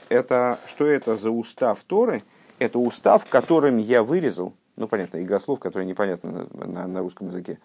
Это, 0.09 0.59
что 0.69 0.87
это 0.87 1.17
за 1.17 1.31
устав 1.31 1.83
Торы? 1.87 2.23
Это 2.59 2.79
устав, 2.79 3.27
которым 3.27 3.79
я 3.79 4.03
вырезал, 4.03 4.53
ну 4.77 4.87
понятно, 4.87 5.23
игрослов, 5.23 5.59
который 5.59 5.87
непонятно 5.87 6.49
на, 6.53 6.67
на, 6.67 6.87
на 6.87 7.01
русском 7.01 7.29
языке, 7.29 7.59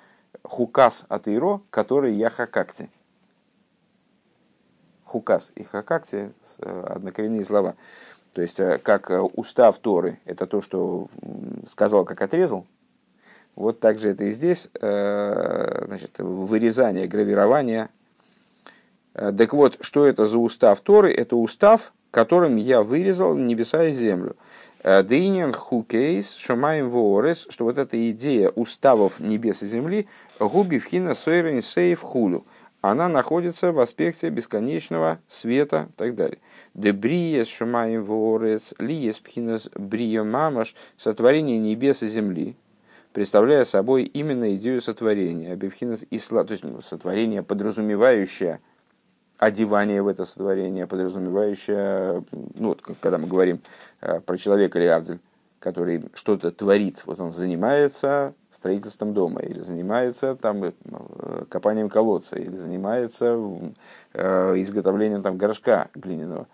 хукас 0.43 1.05
от 1.09 1.27
иро, 1.27 1.61
который 1.69 2.13
я 2.13 2.29
хакакти. 2.29 2.89
Хукас 5.05 5.51
и 5.55 5.63
хакакти 5.63 6.33
э, 6.59 6.83
однокоренные 6.87 7.45
слова. 7.45 7.75
То 8.33 8.41
есть, 8.41 8.59
э, 8.59 8.77
как 8.77 9.09
э, 9.11 9.19
устав 9.19 9.77
Торы, 9.79 10.19
это 10.25 10.45
то, 10.45 10.61
что 10.61 11.07
сказал, 11.67 12.05
как 12.05 12.21
отрезал, 12.21 12.65
вот 13.55 13.79
так 13.79 13.99
же 13.99 14.09
это 14.09 14.23
и 14.23 14.31
здесь, 14.31 14.69
значит, 14.79 16.17
вырезание, 16.19 17.07
гравирование. 17.07 17.89
Так 19.13 19.53
вот, 19.53 19.77
что 19.81 20.05
это 20.05 20.25
за 20.25 20.37
устав 20.37 20.79
Торы? 20.79 21.11
Это 21.11 21.35
устав, 21.35 21.91
которым 22.11 22.55
я 22.55 22.81
вырезал 22.83 23.35
небеса 23.35 23.83
и 23.83 23.91
землю. 23.91 24.37
Дейнин 24.83 25.53
хукейс 25.53 26.35
шамаем 26.35 26.89
воорес, 26.89 27.47
что 27.49 27.65
вот 27.65 27.77
эта 27.77 28.11
идея 28.11 28.49
уставов 28.49 29.19
небес 29.19 29.61
и 29.61 29.67
земли, 29.67 30.07
губи 30.39 30.79
вхина 30.79 31.15
сойрен 31.15 31.61
сейф 31.61 31.99
хулю, 31.99 32.45
она 32.81 33.09
находится 33.09 33.73
в 33.73 33.79
аспекте 33.79 34.29
бесконечного 34.29 35.19
света 35.27 35.87
и 35.89 35.93
так 35.97 36.15
далее. 36.15 36.37
Дебриес 36.75 37.49
шумаем 37.49 38.05
ворец, 38.05 38.73
лиес 38.79 39.19
пхинас 39.19 39.69
брио 39.75 40.23
мамаш, 40.23 40.73
сотворение 40.95 41.59
небес 41.59 42.01
и 42.03 42.07
земли, 42.07 42.55
представляя 43.11 43.65
собой 43.65 44.03
именно 44.03 44.55
идею 44.55 44.81
сотворения. 44.81 45.57
Бифхинас 45.57 46.05
исла, 46.09 46.45
то 46.45 46.53
есть 46.53 46.63
ну, 46.63 46.81
сотворение, 46.81 47.43
подразумевающее 47.43 48.61
одевание 49.39 50.01
в 50.01 50.07
это 50.07 50.25
сотворение, 50.25 50.85
подразумевающее, 50.85 52.23
ну, 52.55 52.69
вот, 52.69 52.81
когда 53.01 53.17
мы 53.17 53.27
говорим 53.27 53.61
э, 54.01 54.19
про 54.19 54.37
человека 54.37 54.77
или 54.77 54.87
Авдель, 54.87 55.19
который 55.59 56.03
что-то 56.13 56.51
творит, 56.51 57.03
вот 57.05 57.19
он 57.19 57.31
занимается 57.31 58.33
строительством 58.53 59.13
дома, 59.13 59.39
или 59.41 59.61
занимается 59.61 60.35
там, 60.35 60.65
э, 60.65 60.71
копанием 61.49 61.89
колодца, 61.89 62.37
или 62.37 62.55
занимается 62.55 63.39
э, 64.13 64.53
изготовлением 64.57 65.23
там, 65.23 65.37
горшка 65.37 65.87
глиняного. 65.95 66.47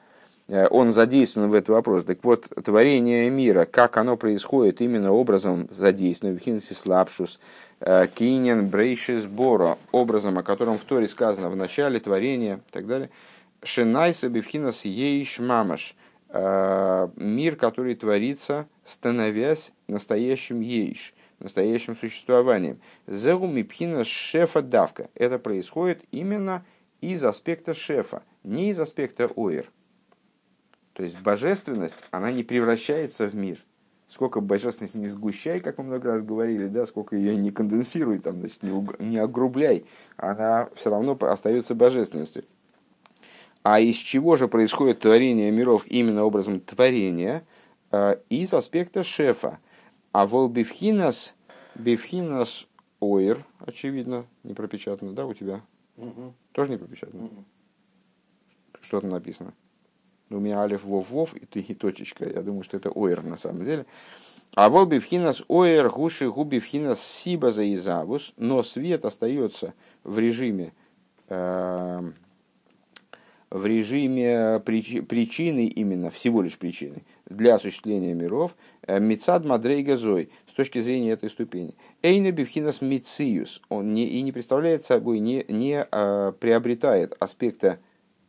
Э, 0.48 0.68
он 0.70 0.94
задействован 0.94 1.50
в 1.50 1.54
этот 1.54 1.70
вопрос. 1.70 2.06
Так 2.06 2.24
вот, 2.24 2.48
творение 2.64 3.30
мира, 3.30 3.66
как 3.66 3.98
оно 3.98 4.18
происходит 4.18 4.82
именно 4.82 5.12
образом 5.12 5.68
задействовано, 5.72 6.40
хинсис 6.40 6.86
лапшус, 6.86 7.40
кинен 8.16 8.70
брейшис 8.70 9.26
боро, 9.26 9.78
образом, 9.92 10.38
о 10.38 10.44
котором 10.44 10.78
в 10.78 10.84
Торе 10.86 11.08
сказано 11.08 11.50
в 11.50 11.56
начале 11.56 12.00
творения 12.00 12.58
и 12.68 12.72
так 12.72 12.88
далее, 12.88 13.10
шинайса 13.64 14.30
бифхинас 14.30 14.86
ейш 14.86 15.40
мамаш, 15.40 15.96
мир, 16.32 17.56
который 17.58 17.96
творится, 17.96 18.68
становясь 18.86 19.74
настоящим 19.88 20.62
ейш– 20.62 21.14
настоящим 21.40 21.96
существованием. 21.96 22.80
Зеуми 23.08 23.64
пхина 23.64 24.04
шефа 24.04 24.62
давка. 24.62 25.10
Это 25.16 25.40
происходит 25.40 26.04
именно 26.12 26.66
из 27.02 27.24
аспекта 27.24 27.74
шефа, 27.74 28.24
не 28.44 28.72
из 28.72 28.80
аспекта 28.80 29.30
оир. 29.36 29.72
То 30.96 31.04
есть 31.04 31.20
божественность, 31.20 31.98
она 32.10 32.32
не 32.32 32.44
превращается 32.44 33.28
в 33.28 33.36
мир. 33.36 33.60
Сколько 34.08 34.40
божественности 34.40 34.96
не 34.96 35.10
сгущай, 35.10 35.60
как 35.60 35.78
мы 35.78 35.84
много 35.84 36.08
раз 36.08 36.24
говорили, 36.24 36.68
да, 36.68 36.86
сколько 36.86 37.18
ее 37.18 37.36
не 37.36 37.52
конденсируй, 37.52 38.20
там, 38.20 38.40
значит, 38.40 38.64
не, 38.64 38.72
уг... 38.72 38.98
не 39.00 39.18
огрубляй, 39.18 39.86
она 40.16 40.70
все 40.76 40.90
равно 40.90 41.18
остается 41.20 41.76
божественностью. 41.76 42.46
А 43.62 43.82
из 43.82 43.98
чего 43.98 44.38
же 44.38 44.48
происходит 44.48 45.00
творение 45.00 45.52
миров 45.52 45.86
именно 45.88 46.24
образом 46.24 46.62
творения? 46.62 47.46
Э, 47.92 48.16
из 48.30 48.54
аспекта 48.54 49.04
шефа. 49.04 49.60
А 50.14 50.26
вол 50.26 50.48
бифхинас, 50.48 51.36
бифхинас 51.74 52.68
оир, 53.02 53.44
очевидно, 53.60 54.28
не 54.44 54.54
пропечатано, 54.54 55.12
да, 55.12 55.26
у 55.26 55.34
тебя? 55.34 55.62
Угу. 55.98 56.34
Тоже 56.54 56.72
не 56.72 56.78
пропечатано? 56.78 57.26
Угу. 57.26 57.44
Что 58.80 59.02
там 59.02 59.10
написано? 59.10 59.54
Ну, 60.30 60.38
у 60.38 60.40
меня 60.40 60.62
алиф 60.62 60.84
вов 60.84 61.10
вов 61.10 61.36
и, 61.36 61.60
и 61.60 61.74
точечка. 61.74 62.28
Я 62.28 62.42
думаю, 62.42 62.64
что 62.64 62.78
это 62.78 62.90
оир 62.90 63.24
на 63.24 63.38
самом 63.38 63.64
деле. 63.64 63.86
А 64.56 64.70
вол 64.70 64.86
бифхинас 64.86 65.44
оир 65.50 65.90
гуши 65.90 66.30
губи 66.30 66.58
бифхинас 66.58 67.02
сиба 67.02 67.52
за 67.52 67.74
изавус, 67.74 68.34
но 68.38 68.64
свет 68.64 69.06
остается 69.06 69.74
в 70.04 70.18
режиме 70.18 70.74
э, 71.30 72.12
в 73.56 73.66
режиме 73.66 74.60
причины 74.60 75.68
именно, 75.68 76.10
всего 76.10 76.42
лишь 76.42 76.58
причины, 76.58 77.04
для 77.26 77.56
осуществления 77.56 78.14
миров, 78.14 78.56
Мицад 78.88 79.46
Мадрейга 79.46 79.96
Зой, 79.96 80.30
с 80.50 80.54
точки 80.54 80.82
зрения 80.82 81.12
этой 81.12 81.30
ступени. 81.30 81.74
Эйна 82.02 82.32
Бифхинас 82.32 82.82
Мициус, 82.82 83.62
он 83.70 83.94
не, 83.94 84.08
и 84.08 84.22
не 84.24 84.34
представляет 84.34 84.84
собой, 84.84 85.20
не, 85.20 85.46
не 85.48 85.86
а, 85.90 86.34
приобретает 86.34 87.16
аспекта 87.20 87.80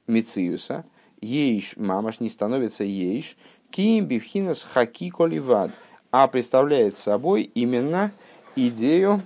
Мициуса, 0.07 0.85
Ейш, 1.21 1.77
мамаш 1.77 2.21
не 2.21 2.29
становится 2.29 2.85
ейш, 2.85 3.37
Ким 3.71 4.07
Бифхинас 4.07 4.63
Хаки 4.63 5.11
Коливад, 5.11 5.71
а 6.11 6.29
представляет 6.29 6.97
собой 6.97 7.43
именно 7.43 8.13
идею 8.55 9.23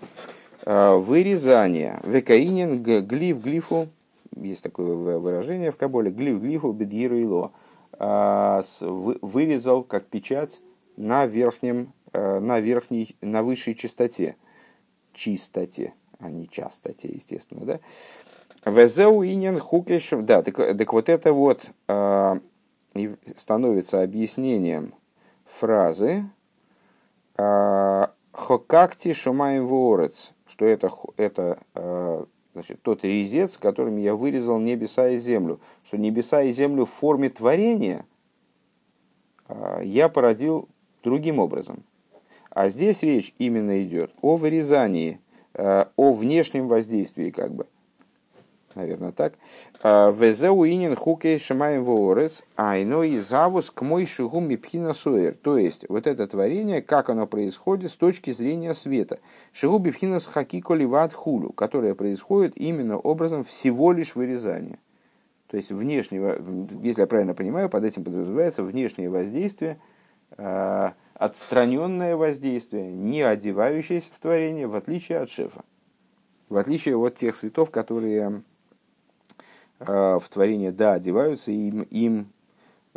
э, 0.64 0.94
вырезания. 0.94 2.00
Векаинин 2.04 2.82
глиф 2.82 3.40
глифу, 3.40 3.88
есть 4.36 4.62
такое 4.62 5.18
выражение 5.18 5.72
в 5.72 5.76
Каболе, 5.76 6.10
глиф 6.10 6.40
глифу 6.40 6.72
бедгиру 6.72 7.16
ило, 7.16 7.52
э, 7.98 8.62
вырезал 8.80 9.82
как 9.82 10.06
печать 10.06 10.60
на 10.96 11.26
верхнем, 11.26 11.92
э, 12.12 12.40
на 12.40 12.60
верхней, 12.60 13.16
на 13.20 13.42
высшей 13.42 13.74
частоте, 13.74 14.36
чистоте, 15.12 15.94
а 16.18 16.30
не 16.30 16.48
частоте, 16.48 17.08
естественно, 17.08 17.64
да. 17.64 17.80
Везеу 18.64 19.24
инин 19.24 19.58
хукеш, 19.58 20.10
да, 20.10 20.42
так, 20.42 20.56
так 20.56 20.92
вот 20.92 21.08
это 21.08 21.32
вот 21.32 21.70
становится 23.36 24.02
объяснением 24.02 24.94
фразы 25.46 26.24
Хокакти 28.32 29.12
шумаем 29.12 29.66
ворец, 29.66 30.34
что 30.46 30.64
это, 30.64 30.88
это 31.16 31.58
а, 31.74 32.26
значит, 32.52 32.80
тот 32.82 33.04
резец, 33.04 33.58
которым 33.58 33.96
я 33.96 34.14
вырезал 34.14 34.58
небеса 34.60 35.08
и 35.08 35.18
землю, 35.18 35.60
что 35.84 35.98
небеса 35.98 36.42
и 36.42 36.52
землю 36.52 36.84
в 36.84 36.90
форме 36.90 37.28
творения 37.28 38.06
а, 39.48 39.80
я 39.82 40.08
породил 40.08 40.68
другим 41.02 41.40
образом. 41.40 41.82
А 42.50 42.68
здесь 42.68 43.02
речь 43.02 43.34
именно 43.38 43.82
идет 43.82 44.12
о 44.22 44.36
вырезании, 44.36 45.20
а, 45.54 45.90
о 45.96 46.12
внешнем 46.12 46.68
воздействии, 46.68 47.30
как 47.30 47.52
бы 47.52 47.66
наверное, 48.74 49.12
так. 49.12 49.34
А, 49.82 50.10
Везеуинин 50.10 50.96
хукей 50.96 51.38
шамаем 51.38 51.84
воорец, 51.84 52.44
айно 52.56 53.02
и 53.02 53.18
завус 53.18 53.70
к 53.70 53.82
мой 53.82 54.06
шигум 54.06 54.48
мипхина 54.48 54.92
суэр. 54.92 55.34
То 55.34 55.58
есть, 55.58 55.84
вот 55.88 56.06
это 56.06 56.26
творение, 56.26 56.82
как 56.82 57.10
оно 57.10 57.26
происходит 57.26 57.90
с 57.90 57.94
точки 57.94 58.32
зрения 58.32 58.74
света. 58.74 59.18
Шигу 59.52 59.78
бифхина 59.78 60.20
с 60.20 60.26
хаки 60.26 60.60
коливат 60.60 61.12
хулю, 61.12 61.52
которое 61.52 61.94
происходит 61.94 62.56
именно 62.56 62.98
образом 62.98 63.44
всего 63.44 63.92
лишь 63.92 64.14
вырезания. 64.14 64.78
То 65.48 65.56
есть, 65.56 65.70
внешнего, 65.70 66.38
если 66.82 67.00
я 67.00 67.06
правильно 67.06 67.34
понимаю, 67.34 67.68
под 67.68 67.84
этим 67.84 68.04
подразумевается 68.04 68.62
внешнее 68.62 69.10
воздействие, 69.10 69.78
а, 70.36 70.94
отстраненное 71.14 72.16
воздействие, 72.16 72.92
не 72.92 73.22
одевающееся 73.22 74.10
в 74.16 74.20
творение, 74.20 74.66
в 74.66 74.74
отличие 74.74 75.18
от 75.18 75.28
шефа. 75.28 75.64
В 76.48 76.56
отличие 76.56 76.96
от 76.96 77.16
тех 77.16 77.34
цветов, 77.34 77.70
которые 77.70 78.42
в 79.80 80.22
творение, 80.28 80.72
да, 80.72 80.94
одеваются, 80.94 81.50
и 81.50 81.68
им, 81.68 81.82
им 81.82 82.32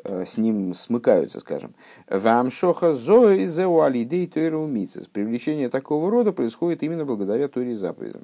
э, 0.03 0.25
с 0.25 0.37
ним 0.37 0.73
смыкаются, 0.73 1.39
скажем. 1.39 1.73
Вамшоха 2.09 2.93
зои 2.93 3.45
зеуалидей 3.45 4.27
тойрумицес. 4.27 5.07
Привлечение 5.07 5.69
такого 5.69 6.11
рода 6.11 6.33
происходит 6.33 6.83
именно 6.83 7.05
благодаря 7.05 7.47
Торе 7.47 7.77
заповедям. 7.77 8.23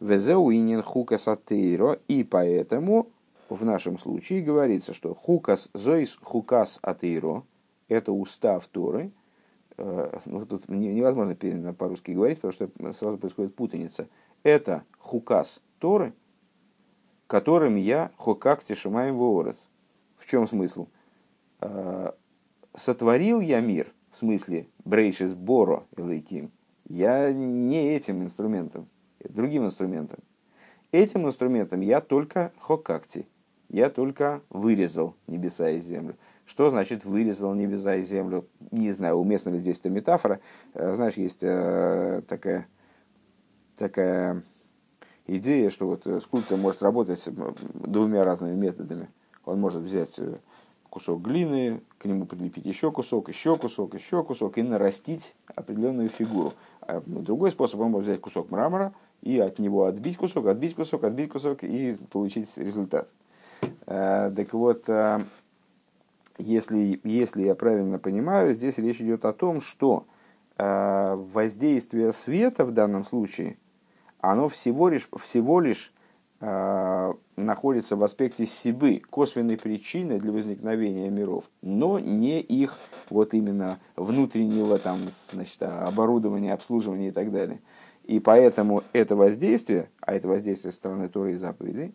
Везеуинин 0.00 0.82
хукас 0.82 1.28
атеиро. 1.28 1.98
И 2.08 2.24
поэтому 2.24 3.08
в 3.48 3.64
нашем 3.64 3.98
случае 3.98 4.42
говорится, 4.42 4.92
что 4.92 5.14
хукас 5.14 5.70
зоис 5.72 6.18
хукас 6.20 6.78
атеиро– 6.82 7.44
это 7.88 8.10
устав 8.10 8.66
Торы. 8.66 9.12
Э, 9.76 10.18
ну, 10.24 10.44
тут 10.44 10.68
невозможно 10.68 11.36
по-русски 11.74 12.12
говорить, 12.12 12.40
потому 12.40 12.52
что 12.52 12.92
сразу 12.94 13.16
происходит 13.18 13.54
путаница. 13.54 14.08
Это 14.42 14.82
хукас 14.98 15.60
Торы– 15.78 16.12
которым 17.30 17.76
я 17.76 18.10
хокак 18.16 18.64
тишимаем 18.64 19.16
воорес. 19.16 19.56
В 20.16 20.28
чем 20.28 20.48
смысл? 20.48 20.88
А, 21.60 22.16
сотворил 22.74 23.40
я 23.40 23.60
мир, 23.60 23.92
в 24.10 24.18
смысле 24.18 24.66
брейшис 24.84 25.32
боро 25.34 25.84
элейким, 25.96 26.50
я 26.88 27.32
не 27.32 27.94
этим 27.94 28.24
инструментом, 28.24 28.88
другим 29.20 29.64
инструментом. 29.64 30.18
Этим 30.90 31.24
инструментом 31.24 31.82
я 31.82 32.00
только 32.00 32.50
хокакти, 32.58 33.28
я 33.68 33.90
только 33.90 34.42
вырезал 34.50 35.14
небеса 35.28 35.70
и 35.70 35.78
землю. 35.78 36.16
Что 36.46 36.68
значит 36.70 37.04
вырезал 37.04 37.54
небеса 37.54 37.94
и 37.94 38.02
землю? 38.02 38.48
Не 38.72 38.90
знаю, 38.90 39.14
уместна 39.14 39.50
ли 39.50 39.58
здесь 39.60 39.78
эта 39.78 39.88
метафора. 39.88 40.40
А, 40.74 40.94
знаешь, 40.94 41.14
есть 41.14 41.38
э, 41.42 42.22
такая, 42.26 42.66
такая 43.76 44.42
идея, 45.36 45.70
что 45.70 45.86
вот 45.86 46.06
э, 46.06 46.20
скульптор 46.20 46.58
может 46.58 46.82
работать 46.82 47.22
двумя 47.74 48.24
разными 48.24 48.54
методами. 48.54 49.08
Он 49.44 49.60
может 49.60 49.82
взять 49.82 50.18
э, 50.18 50.38
кусок 50.88 51.22
глины, 51.22 51.80
к 51.98 52.04
нему 52.06 52.26
прилепить 52.26 52.64
еще 52.64 52.90
кусок, 52.90 53.28
еще 53.28 53.56
кусок, 53.56 53.94
еще 53.94 54.24
кусок 54.24 54.58
и 54.58 54.62
нарастить 54.62 55.34
определенную 55.54 56.08
фигуру. 56.08 56.52
А 56.80 57.02
другой 57.06 57.52
способ, 57.52 57.80
он 57.80 57.92
может 57.92 58.08
взять 58.08 58.20
кусок 58.20 58.50
мрамора 58.50 58.92
и 59.22 59.38
от 59.38 59.58
него 59.58 59.84
отбить 59.84 60.16
кусок, 60.16 60.46
отбить 60.46 60.74
кусок, 60.74 61.04
отбить 61.04 61.30
кусок 61.30 61.62
и 61.62 61.96
получить 62.10 62.48
результат. 62.56 63.08
Э, 63.86 64.32
так 64.34 64.52
вот, 64.52 64.88
если, 66.38 67.00
если 67.04 67.42
я 67.42 67.54
правильно 67.54 67.98
понимаю, 67.98 68.54
здесь 68.54 68.78
речь 68.78 69.00
идет 69.00 69.24
о 69.24 69.32
том, 69.32 69.60
что 69.60 70.06
воздействие 70.56 72.12
света 72.12 72.66
в 72.66 72.72
данном 72.72 73.04
случае– 73.04 73.56
оно 74.20 74.48
всего 74.48 74.88
лишь, 74.88 75.08
всего 75.16 75.60
лишь 75.60 75.92
э, 76.40 77.12
находится 77.36 77.96
в 77.96 78.04
аспекте 78.04 78.46
сибы, 78.46 79.02
косвенной 79.10 79.56
причины 79.56 80.18
для 80.18 80.32
возникновения 80.32 81.10
миров, 81.10 81.44
но 81.62 81.98
не 81.98 82.40
их 82.40 82.76
вот 83.08 83.34
именно 83.34 83.78
внутреннего 83.96 84.78
там, 84.78 85.08
значит, 85.32 85.62
оборудования, 85.62 86.52
обслуживания 86.52 87.08
и 87.08 87.12
так 87.12 87.30
далее. 87.32 87.60
И 88.04 88.18
поэтому 88.20 88.82
это 88.92 89.16
воздействие, 89.16 89.88
а 90.00 90.14
это 90.14 90.28
воздействие 90.28 90.72
со 90.72 90.78
стороны 90.78 91.08
Торы 91.08 91.32
и 91.32 91.36
заповедей, 91.36 91.94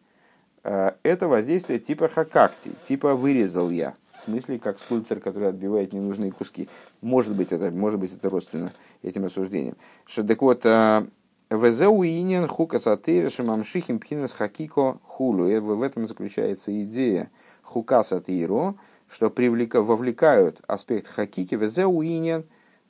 э, 0.63 0.91
это 1.03 1.27
воздействие 1.27 1.79
типа 1.79 2.07
хакакти, 2.07 2.71
типа 2.87 3.15
вырезал 3.15 3.69
я. 3.69 3.95
В 4.17 4.23
смысле, 4.23 4.59
как 4.59 4.79
скульптор, 4.79 5.19
который 5.19 5.49
отбивает 5.49 5.91
ненужные 5.91 6.31
куски. 6.31 6.69
Может 7.01 7.35
быть, 7.35 7.51
это, 7.51 7.69
может 7.69 7.99
быть, 7.99 8.13
это 8.13 8.29
родственно 8.29 8.71
этим 9.03 9.25
рассуждением. 9.25 9.75
Что, 10.05 10.23
так 10.23 10.41
вот, 10.41 10.65
э, 10.65 11.05
Везеуинен 11.49 12.47
хука 12.47 12.79
сатыра 12.79 13.29
шимамшихим 13.29 13.99
пхинас 13.99 14.33
хакико 14.33 14.99
хулу. 15.03 15.47
И 15.47 15.57
в 15.59 15.81
этом 15.81 16.07
заключается 16.07 16.71
идея 16.83 17.29
хука 17.61 18.03
сатыру, 18.03 18.77
что 19.07 19.29
привлека, 19.29 19.81
вовлекают 19.81 20.59
аспект 20.67 21.07
хакики. 21.07 21.53
Везеуинен 21.53 22.45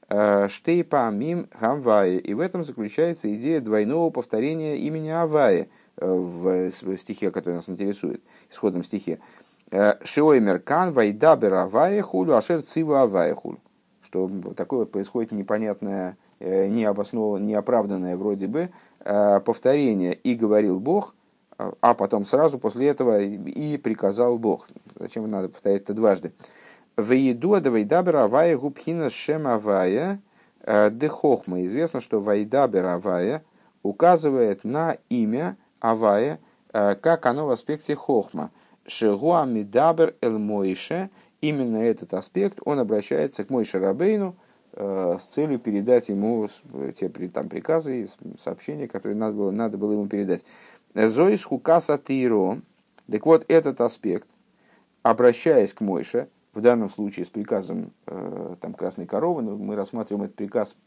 э, 0.07 0.47
штейпа 0.47 1.09
мим 1.11 1.49
хамвая. 1.51 2.17
И 2.17 2.33
в 2.33 2.39
этом 2.39 2.63
заключается 2.63 3.33
идея 3.35 3.59
двойного 3.59 4.09
повторения 4.09 4.77
имени 4.77 5.09
Авая 5.09 5.67
э, 5.97 6.07
в 6.07 6.71
стихе, 6.71 7.31
который 7.31 7.55
нас 7.55 7.67
интересует, 7.67 8.21
исходном 8.49 8.85
стихе. 8.85 9.19
Э, 9.71 9.95
Шиоймер 10.01 10.59
кан 10.59 10.93
вайдабер 10.93 11.53
авая 11.55 12.01
хулю, 12.01 12.35
ашер 12.35 12.61
цива 12.61 13.01
авая 13.01 13.35
хулю. 13.35 13.59
Что 14.01 14.29
такое 14.55 14.85
происходит 14.85 15.33
непонятное 15.33 16.17
необоснованное, 16.39 17.47
неоправданное 17.47 18.17
вроде 18.17 18.47
бы 18.47 18.69
э, 18.99 19.39
повторение 19.39 20.13
«и 20.13 20.35
говорил 20.35 20.79
Бог», 20.79 21.15
а 21.57 21.93
потом 21.93 22.25
сразу 22.25 22.59
после 22.59 22.87
этого 22.87 23.21
«и 23.21 23.77
приказал 23.77 24.37
Бог». 24.37 24.67
Зачем 24.99 25.29
надо 25.29 25.49
повторять 25.49 25.83
это 25.83 25.93
дважды? 25.93 26.33
Вейду 26.97 27.53
адавайдабер 27.53 28.17
авая 28.17 28.57
губхина 28.57 29.09
шем 29.09 29.47
авая 29.47 30.21
э, 30.61 30.91
дехохма. 30.91 31.63
Известно, 31.63 32.01
что 32.01 32.19
вайдабер 32.19 32.85
авая 32.85 33.43
указывает 33.83 34.63
на 34.63 34.97
имя 35.09 35.57
авая, 35.79 36.39
как 36.71 37.25
оно 37.25 37.45
в 37.45 37.51
аспекте 37.51 37.95
хохма. 37.95 38.51
Шегуа 38.85 39.45
мидабер 39.45 40.15
эл 40.21 40.39
мойше. 40.39 41.09
Именно 41.39 41.77
этот 41.77 42.13
аспект, 42.13 42.59
он 42.65 42.79
обращается 42.79 43.45
к 43.45 43.49
Мойше 43.49 43.79
Рабейну, 43.79 44.35
Э, 44.35 44.41
с 44.77 45.23
целью 45.33 45.59
передать 45.59 46.09
ему 46.09 46.49
те 46.97 47.09
там, 47.09 47.49
приказы 47.49 48.03
и 48.03 48.07
сообщения, 48.41 48.87
которые 48.87 49.17
надо 49.17 49.37
было, 49.37 49.51
надо 49.51 49.77
было 49.77 49.93
ему 49.93 50.07
передать. 50.07 50.45
Зоис 50.93 51.43
хукаса 51.43 51.97
тиро. 51.97 52.57
Так 53.09 53.25
вот, 53.25 53.45
этот 53.47 53.81
аспект, 53.81 54.27
обращаясь 55.03 55.73
к 55.73 55.81
Мойше, 55.81 56.27
в 56.53 56.61
данном 56.61 56.89
случае 56.89 57.25
с 57.25 57.29
приказом 57.29 57.91
э, 58.07 58.55
там, 58.61 58.73
красной 58.73 59.05
коровы, 59.05 59.43
но 59.43 59.57
мы 59.57 59.75
рассматриваем 59.75 60.25
этот 60.25 60.35
приказ 60.37 60.77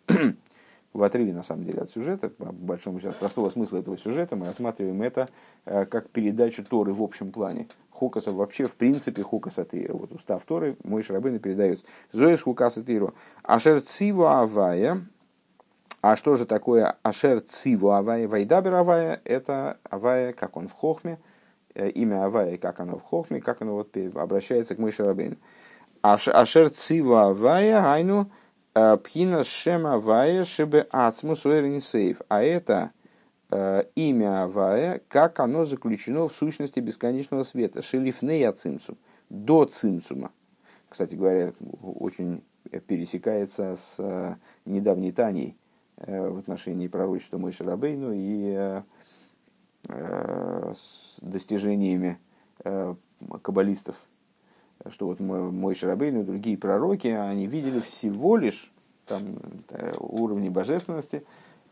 в 0.93 1.03
отрыве, 1.03 1.33
на 1.33 1.43
самом 1.43 1.65
деле, 1.65 1.81
от 1.83 1.91
сюжета, 1.91 2.29
по 2.31 2.53
большому 2.53 3.01
счету, 3.01 3.15
простого 3.19 3.51
смысла 3.51 3.79
этого 3.79 3.97
сюжета, 3.99 4.37
мы 4.37 4.47
рассматриваем 4.47 5.03
это 5.03 5.29
э, 5.65 5.85
как 5.85 6.11
передачу 6.11 6.65
Торы 6.65 6.93
в 6.93 7.03
общем 7.03 7.31
плане. 7.31 7.69
Хукаса 7.91 8.33
вообще, 8.33 8.67
в 8.67 8.77
принципе, 8.77 9.23
Хукаса 9.23 9.65
Тейра. 9.65 9.93
Вот 9.93 10.13
устав 10.13 10.45
Торы, 10.45 10.77
мой 10.85 11.03
Шарабейн 11.03 11.41
передается. 11.41 11.85
Зоис 12.13 12.43
Хукаса 12.43 12.83
Тейру. 12.83 13.13
Ашер 13.43 13.81
Циву 13.81 14.27
Авая, 14.27 15.01
а 16.01 16.15
что 16.15 16.37
же 16.37 16.47
такое 16.47 16.97
Ашер 17.03 17.41
Циву 17.41 17.91
Авая? 17.91 18.29
Вайдабер 18.29 18.75
Авая– 18.75 19.21
это 19.25 19.79
Авая, 19.91 20.33
как 20.33 20.57
он 20.57 20.69
в 20.69 20.73
Хохме, 20.73 21.19
э, 21.75 21.91
имя 21.91 22.25
Авая, 22.25 22.57
как 22.57 22.79
оно 22.79 22.99
в 22.99 23.03
Хохме, 23.03 23.41
как 23.41 23.63
оно 23.63 23.75
вот 23.75 23.97
обращается 24.15 24.77
к 24.77 24.79
Мойше 24.79 25.05
Рабейну. 25.05 25.37
Ашер 26.01 26.71
Циву 26.71 27.17
Авая, 27.17 27.85
айну 27.85 28.31
Пхина 29.03 29.45
Шема 29.45 29.95
Авая, 29.95 30.45
Шебе 30.45 30.87
Ацму 30.91 31.37
Суэрнисейв. 31.37 32.21
А 32.29 32.43
это 32.43 32.93
э, 33.51 33.85
имя 33.95 34.45
Авая, 34.45 35.01
как 35.09 35.41
оно 35.41 35.65
заключено 35.65 36.29
в 36.29 36.33
сущности 36.33 36.81
бесконечного 36.81 37.43
света. 37.43 37.83
Шелифнея 37.83 38.53
Цимцум, 38.53 38.97
до 39.31 39.65
Цимцума. 39.65 40.33
Кстати 40.89 41.15
говоря, 41.15 41.53
очень 41.83 42.43
пересекается 42.87 43.77
с 43.77 44.39
недавней 44.65 45.13
Таней 45.13 45.57
Э, 46.01 46.29
в 46.29 46.39
отношении 46.39 46.87
пророчества 46.87 47.39
Мойши 47.39 47.65
Рабейну 47.65 48.13
и 48.13 48.55
э, 48.57 48.83
э, 49.89 50.73
с 50.75 51.17
достижениями 51.21 52.19
каббалистов, 53.43 53.95
что 54.91 55.07
вот 55.07 55.21
мой 55.21 55.75
Шарабейн 55.75 56.21
и 56.21 56.25
другие 56.25 56.57
пророки, 56.57 57.09
они 57.09 57.47
видели 57.47 57.81
всего 57.81 58.37
лишь 58.37 58.71
там, 59.07 59.39
уровни 59.99 60.49
божественности, 60.49 61.25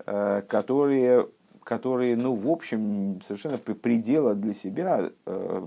которые, 0.05 1.29
которые, 1.63 2.17
ну, 2.17 2.35
в 2.35 2.49
общем, 2.51 3.21
совершенно 3.27 3.59
предела 3.59 4.35
для 4.35 4.55
себя, 4.55 5.11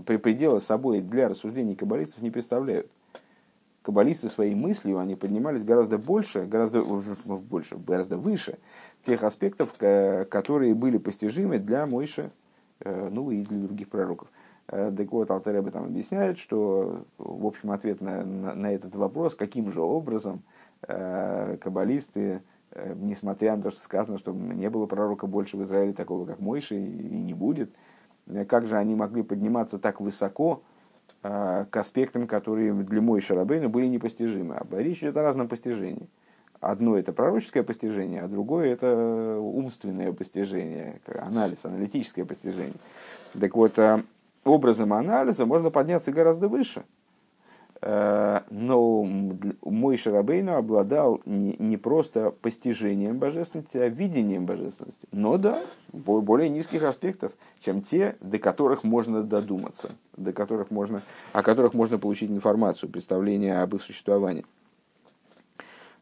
предела 0.06 0.60
собой 0.60 1.02
для 1.02 1.30
рассуждений 1.30 1.76
каббалистов 1.76 2.22
не 2.22 2.32
представляют 2.32 2.90
каббалисты 3.82 4.30
своей 4.30 4.56
мыслью, 4.56 5.00
они 5.00 5.16
поднимались 5.16 5.64
гораздо 5.64 5.98
больше, 5.98 6.46
гораздо, 6.46 6.84
больше, 6.84 7.76
гораздо 7.78 8.18
выше 8.18 8.60
тех 9.04 9.24
аспектов, 9.24 9.74
которые 9.78 10.76
были 10.76 10.98
постижимы 10.98 11.58
для 11.58 11.86
Мойши, 11.88 12.32
э, 12.82 13.10
ну 13.12 13.32
и 13.32 13.42
для 13.42 13.58
других 13.60 13.90
пророков. 13.90 14.28
Э, 14.70 14.92
так 14.96 15.12
вот, 15.12 15.30
Алтареба 15.32 15.72
там 15.72 15.86
объясняет, 15.86 16.38
что, 16.38 17.06
в 17.18 17.46
общем, 17.46 17.72
ответ 17.72 18.02
на, 18.02 18.24
на, 18.24 18.56
на 18.56 18.74
этот 18.74 18.96
вопрос, 18.96 19.36
каким 19.36 19.72
же 19.72 19.82
образом 19.82 20.42
э, 20.88 21.58
каббалисты, 21.62 22.42
несмотря 22.96 23.56
на 23.56 23.64
то, 23.64 23.72
что 23.72 23.82
сказано, 23.82 24.20
что 24.20 24.32
не 24.32 24.70
было 24.70 24.86
пророка 24.86 25.26
больше 25.26 25.58
в 25.58 25.64
Израиле 25.64 25.92
такого, 25.92 26.28
как 26.28 26.40
Мойши, 26.40 26.76
и 26.76 27.18
не 27.18 27.34
будет, 27.34 27.72
как 28.48 28.68
же 28.68 28.78
они 28.78 28.94
могли 28.94 29.24
подниматься 29.24 29.80
так 29.80 30.00
высоко, 30.00 30.62
а, 31.22 31.66
к 31.66 31.76
аспектам, 31.76 32.28
которые 32.28 32.74
для 32.74 33.02
Мой 33.02 33.20
Шарабейна 33.20 33.68
были 33.68 33.88
непостижимы. 33.88 34.56
А 34.56 34.66
речь 34.78 35.00
идет 35.00 35.18
о 35.18 35.22
разном 35.22 35.50
постижении. 35.50 36.08
Одно 36.62 36.98
это 36.98 37.12
пророческое 37.12 37.64
постижение, 37.64 38.22
а 38.22 38.28
другое 38.28 38.72
это 38.72 39.38
умственное 39.40 40.12
постижение, 40.14 41.02
анализ, 41.08 41.64
аналитическое 41.64 42.26
постижение. 42.26 42.76
Так 43.40 43.56
вот, 43.56 43.78
а, 43.80 44.02
образом 44.44 44.94
анализа 44.94 45.46
можно 45.46 45.70
подняться 45.70 46.12
гораздо 46.12 46.48
выше– 46.48 46.84
Э, 47.82 48.42
но 48.50 49.04
мой 49.62 49.96
Шарабейну 49.96 50.56
обладал 50.56 51.22
не 51.26 51.78
просто 51.78 52.32
постижением 52.32 53.20
божественности, 53.20 53.78
а 53.78 53.88
видением 53.88 54.46
божественности. 54.46 55.08
Но 55.12 55.38
да, 55.38 55.64
более 55.94 56.50
низких 56.50 56.84
аспектов, 56.84 57.32
чем 57.62 57.82
те, 57.82 58.18
до 58.20 58.38
которых 58.38 58.84
можно 58.84 59.24
додуматься, 59.24 59.92
до 60.18 60.34
которых 60.34 60.72
можно, 60.72 61.02
о 61.32 61.42
которых 61.42 61.74
можно 61.74 61.98
получить 61.98 62.30
информацию, 62.30 62.90
представление 62.90 63.62
об 63.62 63.76
их 63.76 63.82
существовании. 63.82 64.46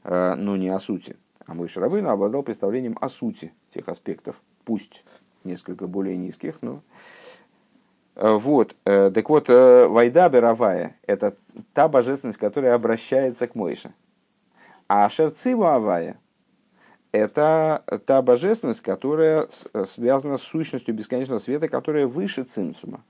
Э, 0.04 0.34
но 0.36 0.58
не 0.58 0.70
о 0.70 0.80
сути. 0.80 1.16
А 1.46 1.54
мой 1.54 1.68
Шарабейну 1.68 2.10
обладал 2.10 2.42
представлением 2.42 2.98
о 3.00 3.08
сути 3.08 3.54
тех 3.72 3.88
аспектов, 3.88 4.42
пусть 4.66 5.04
несколько 5.44 5.86
более 5.86 6.18
низких, 6.18 6.58
но 6.62 6.82
вот, 8.20 8.76
э, 8.86 9.12
так 9.14 9.30
вот, 9.30 9.50
э, 9.50 9.88
Вайда 9.88 10.28
Беравая– 10.28 10.96
это 11.08 11.36
та 11.74 11.88
божественность, 11.88 12.40
которая 12.40 12.74
обращается 12.74 13.46
к 13.46 13.54
Мойше. 13.54 13.94
А 14.88 15.08
Шерцива 15.10 15.76
Авая– 15.76 16.18
это 17.12 17.84
та 18.08 18.22
божественность, 18.24 18.82
которая 18.82 19.48
связана 19.86 20.38
с 20.38 20.42
сущностью 20.42 20.96
бесконечного 20.96 21.38
света, 21.38 21.70
которая 21.70 22.08
выше 22.08 22.44
Цинцума, 22.44 23.04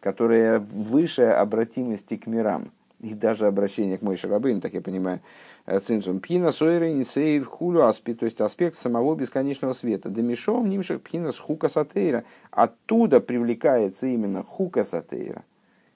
которая 0.00 0.58
выше 0.58 1.22
обратимости 1.22 2.16
к 2.16 2.26
мирам– 2.26 2.72
и 3.00 3.14
даже 3.14 3.46
обращение 3.46 3.98
к 3.98 4.02
Мойше 4.02 4.28
Рабыну, 4.28 4.60
так 4.60 4.74
я 4.74 4.80
понимаю, 4.80 5.20
э, 5.66 5.78
цинцум 5.80 6.20
пхина 6.20 6.52
сойры 6.52 6.92
инсейв 6.92 7.46
хулю 7.46 7.82
аспи, 7.82 8.14
то 8.14 8.24
есть 8.24 8.40
аспект 8.40 8.76
самого 8.76 9.14
бесконечного 9.14 9.72
света. 9.72 10.10
Демишом 10.10 10.68
нимших 10.68 11.02
пхина 11.02 11.32
с 11.32 11.38
хука 11.38 11.68
сатейра. 11.68 12.24
Оттуда 12.50 13.20
привлекается 13.20 14.06
именно 14.06 14.42
хука 14.42 14.84
сатейра. 14.84 15.44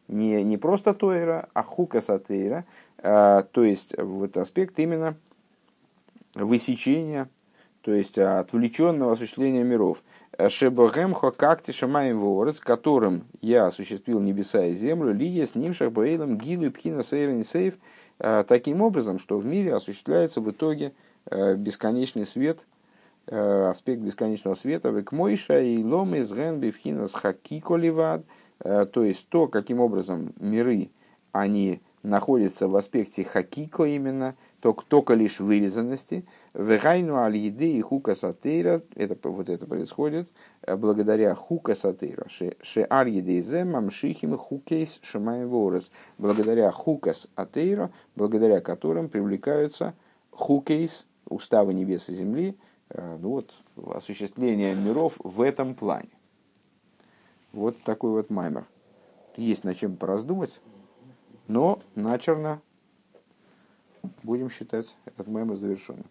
Не, 0.09 0.43
не 0.43 0.57
просто 0.57 0.95
тойра, 0.95 1.49
а 1.53 1.63
хука 1.63 2.01
сатейра. 2.01 2.65
А, 2.99 3.43
то 3.43 3.65
есть 3.65 3.95
вот 3.99 4.37
аспект 4.37 4.79
именно 4.79 5.15
высечения, 6.35 7.29
то 7.83 7.93
есть 7.93 8.19
отвлеченного 8.19 9.13
осуществления 9.13 9.63
миров. 9.63 10.03
Шебогемхо 10.49 11.31
как 11.31 11.63
шамаем 11.71 12.19
ворец, 12.19 12.59
которым 12.59 13.25
я 13.41 13.67
осуществил 13.67 14.21
небеса 14.21 14.67
и 14.67 14.75
землю, 14.75 15.13
лия 15.13 15.47
с 15.47 15.55
ним 15.55 15.75
шахбаилом 15.75 16.39
гилу 16.39 16.71
пхина 16.71 17.03
сейрен 17.03 17.45
сейф, 17.45 17.75
э, 18.19 18.45
таким 18.47 18.83
образом, 18.83 19.19
что 19.19 19.39
в 19.39 19.47
мире 19.47 19.75
осуществляется 19.75 20.41
в 20.41 20.51
итоге 20.51 20.93
э, 21.27 21.55
бесконечный 21.55 22.27
свет, 22.27 22.67
э, 23.27 23.69
аспект 23.71 24.01
бесконечного 24.01 24.55
света, 24.55 24.91
век 24.91 25.13
мойша 25.13 25.61
и 25.61 25.83
лом 25.85 26.15
из 26.15 26.33
ген 26.33 26.59
бифхина 26.59 27.07
с 27.07 27.15
хакиколивад, 27.15 28.25
то 28.59 29.03
есть 29.03 29.29
то, 29.29 29.47
каким 29.47 29.81
образом 29.81 30.33
миры, 30.39 30.91
они 31.33 31.81
находятся 32.03 32.69
в 32.69 32.77
аспекте 32.77 33.25
хакико 33.25 33.85
именно, 33.85 34.37
только 34.73 35.15
лишь 35.15 35.41
вырезанности. 35.41 36.25
Вегайну 36.55 37.17
аль 37.17 37.37
еды 37.37 37.73
и 37.73 37.81
хука 37.81 38.15
сатейра, 38.15 38.83
это, 38.95 39.29
вот 39.29 39.49
это 39.49 39.67
происходит 39.67 40.29
э, 40.63 40.77
благодаря 40.77 41.35
хука 41.35 41.75
сатейра. 41.75 42.27
Ше 42.29 42.87
аль 42.91 43.11
еды 43.11 43.41
зем 43.43 43.91
шихим 43.91 44.37
хукейс 44.37 45.01
шамай 45.03 45.45
ворос. 45.45 45.91
Благодаря 46.19 46.71
хукас 46.71 47.29
атейра, 47.35 47.91
благодаря 48.17 48.61
которым 48.61 49.09
привлекаются 49.09 49.95
хукейс, 50.31 51.07
уставы 51.27 51.75
небес 51.75 52.09
и 52.09 52.15
земли, 52.15 52.57
э, 52.89 53.19
ну 53.21 53.31
вот, 53.31 53.55
осуществление 53.95 54.75
миров 54.75 55.15
в 55.23 55.43
этом 55.43 55.75
плане. 55.75 56.11
Вот 57.53 57.83
такой 57.83 58.11
вот 58.11 58.31
маймер. 58.31 58.67
Есть 59.37 59.65
над 59.65 59.77
чем 59.77 59.97
пораздумать, 59.97 60.61
но 61.49 61.81
начерно 61.95 62.63
будем 64.23 64.51
считать 64.51 64.97
этот 65.05 65.29
мемор 65.29 65.57
завершенным. 65.57 66.07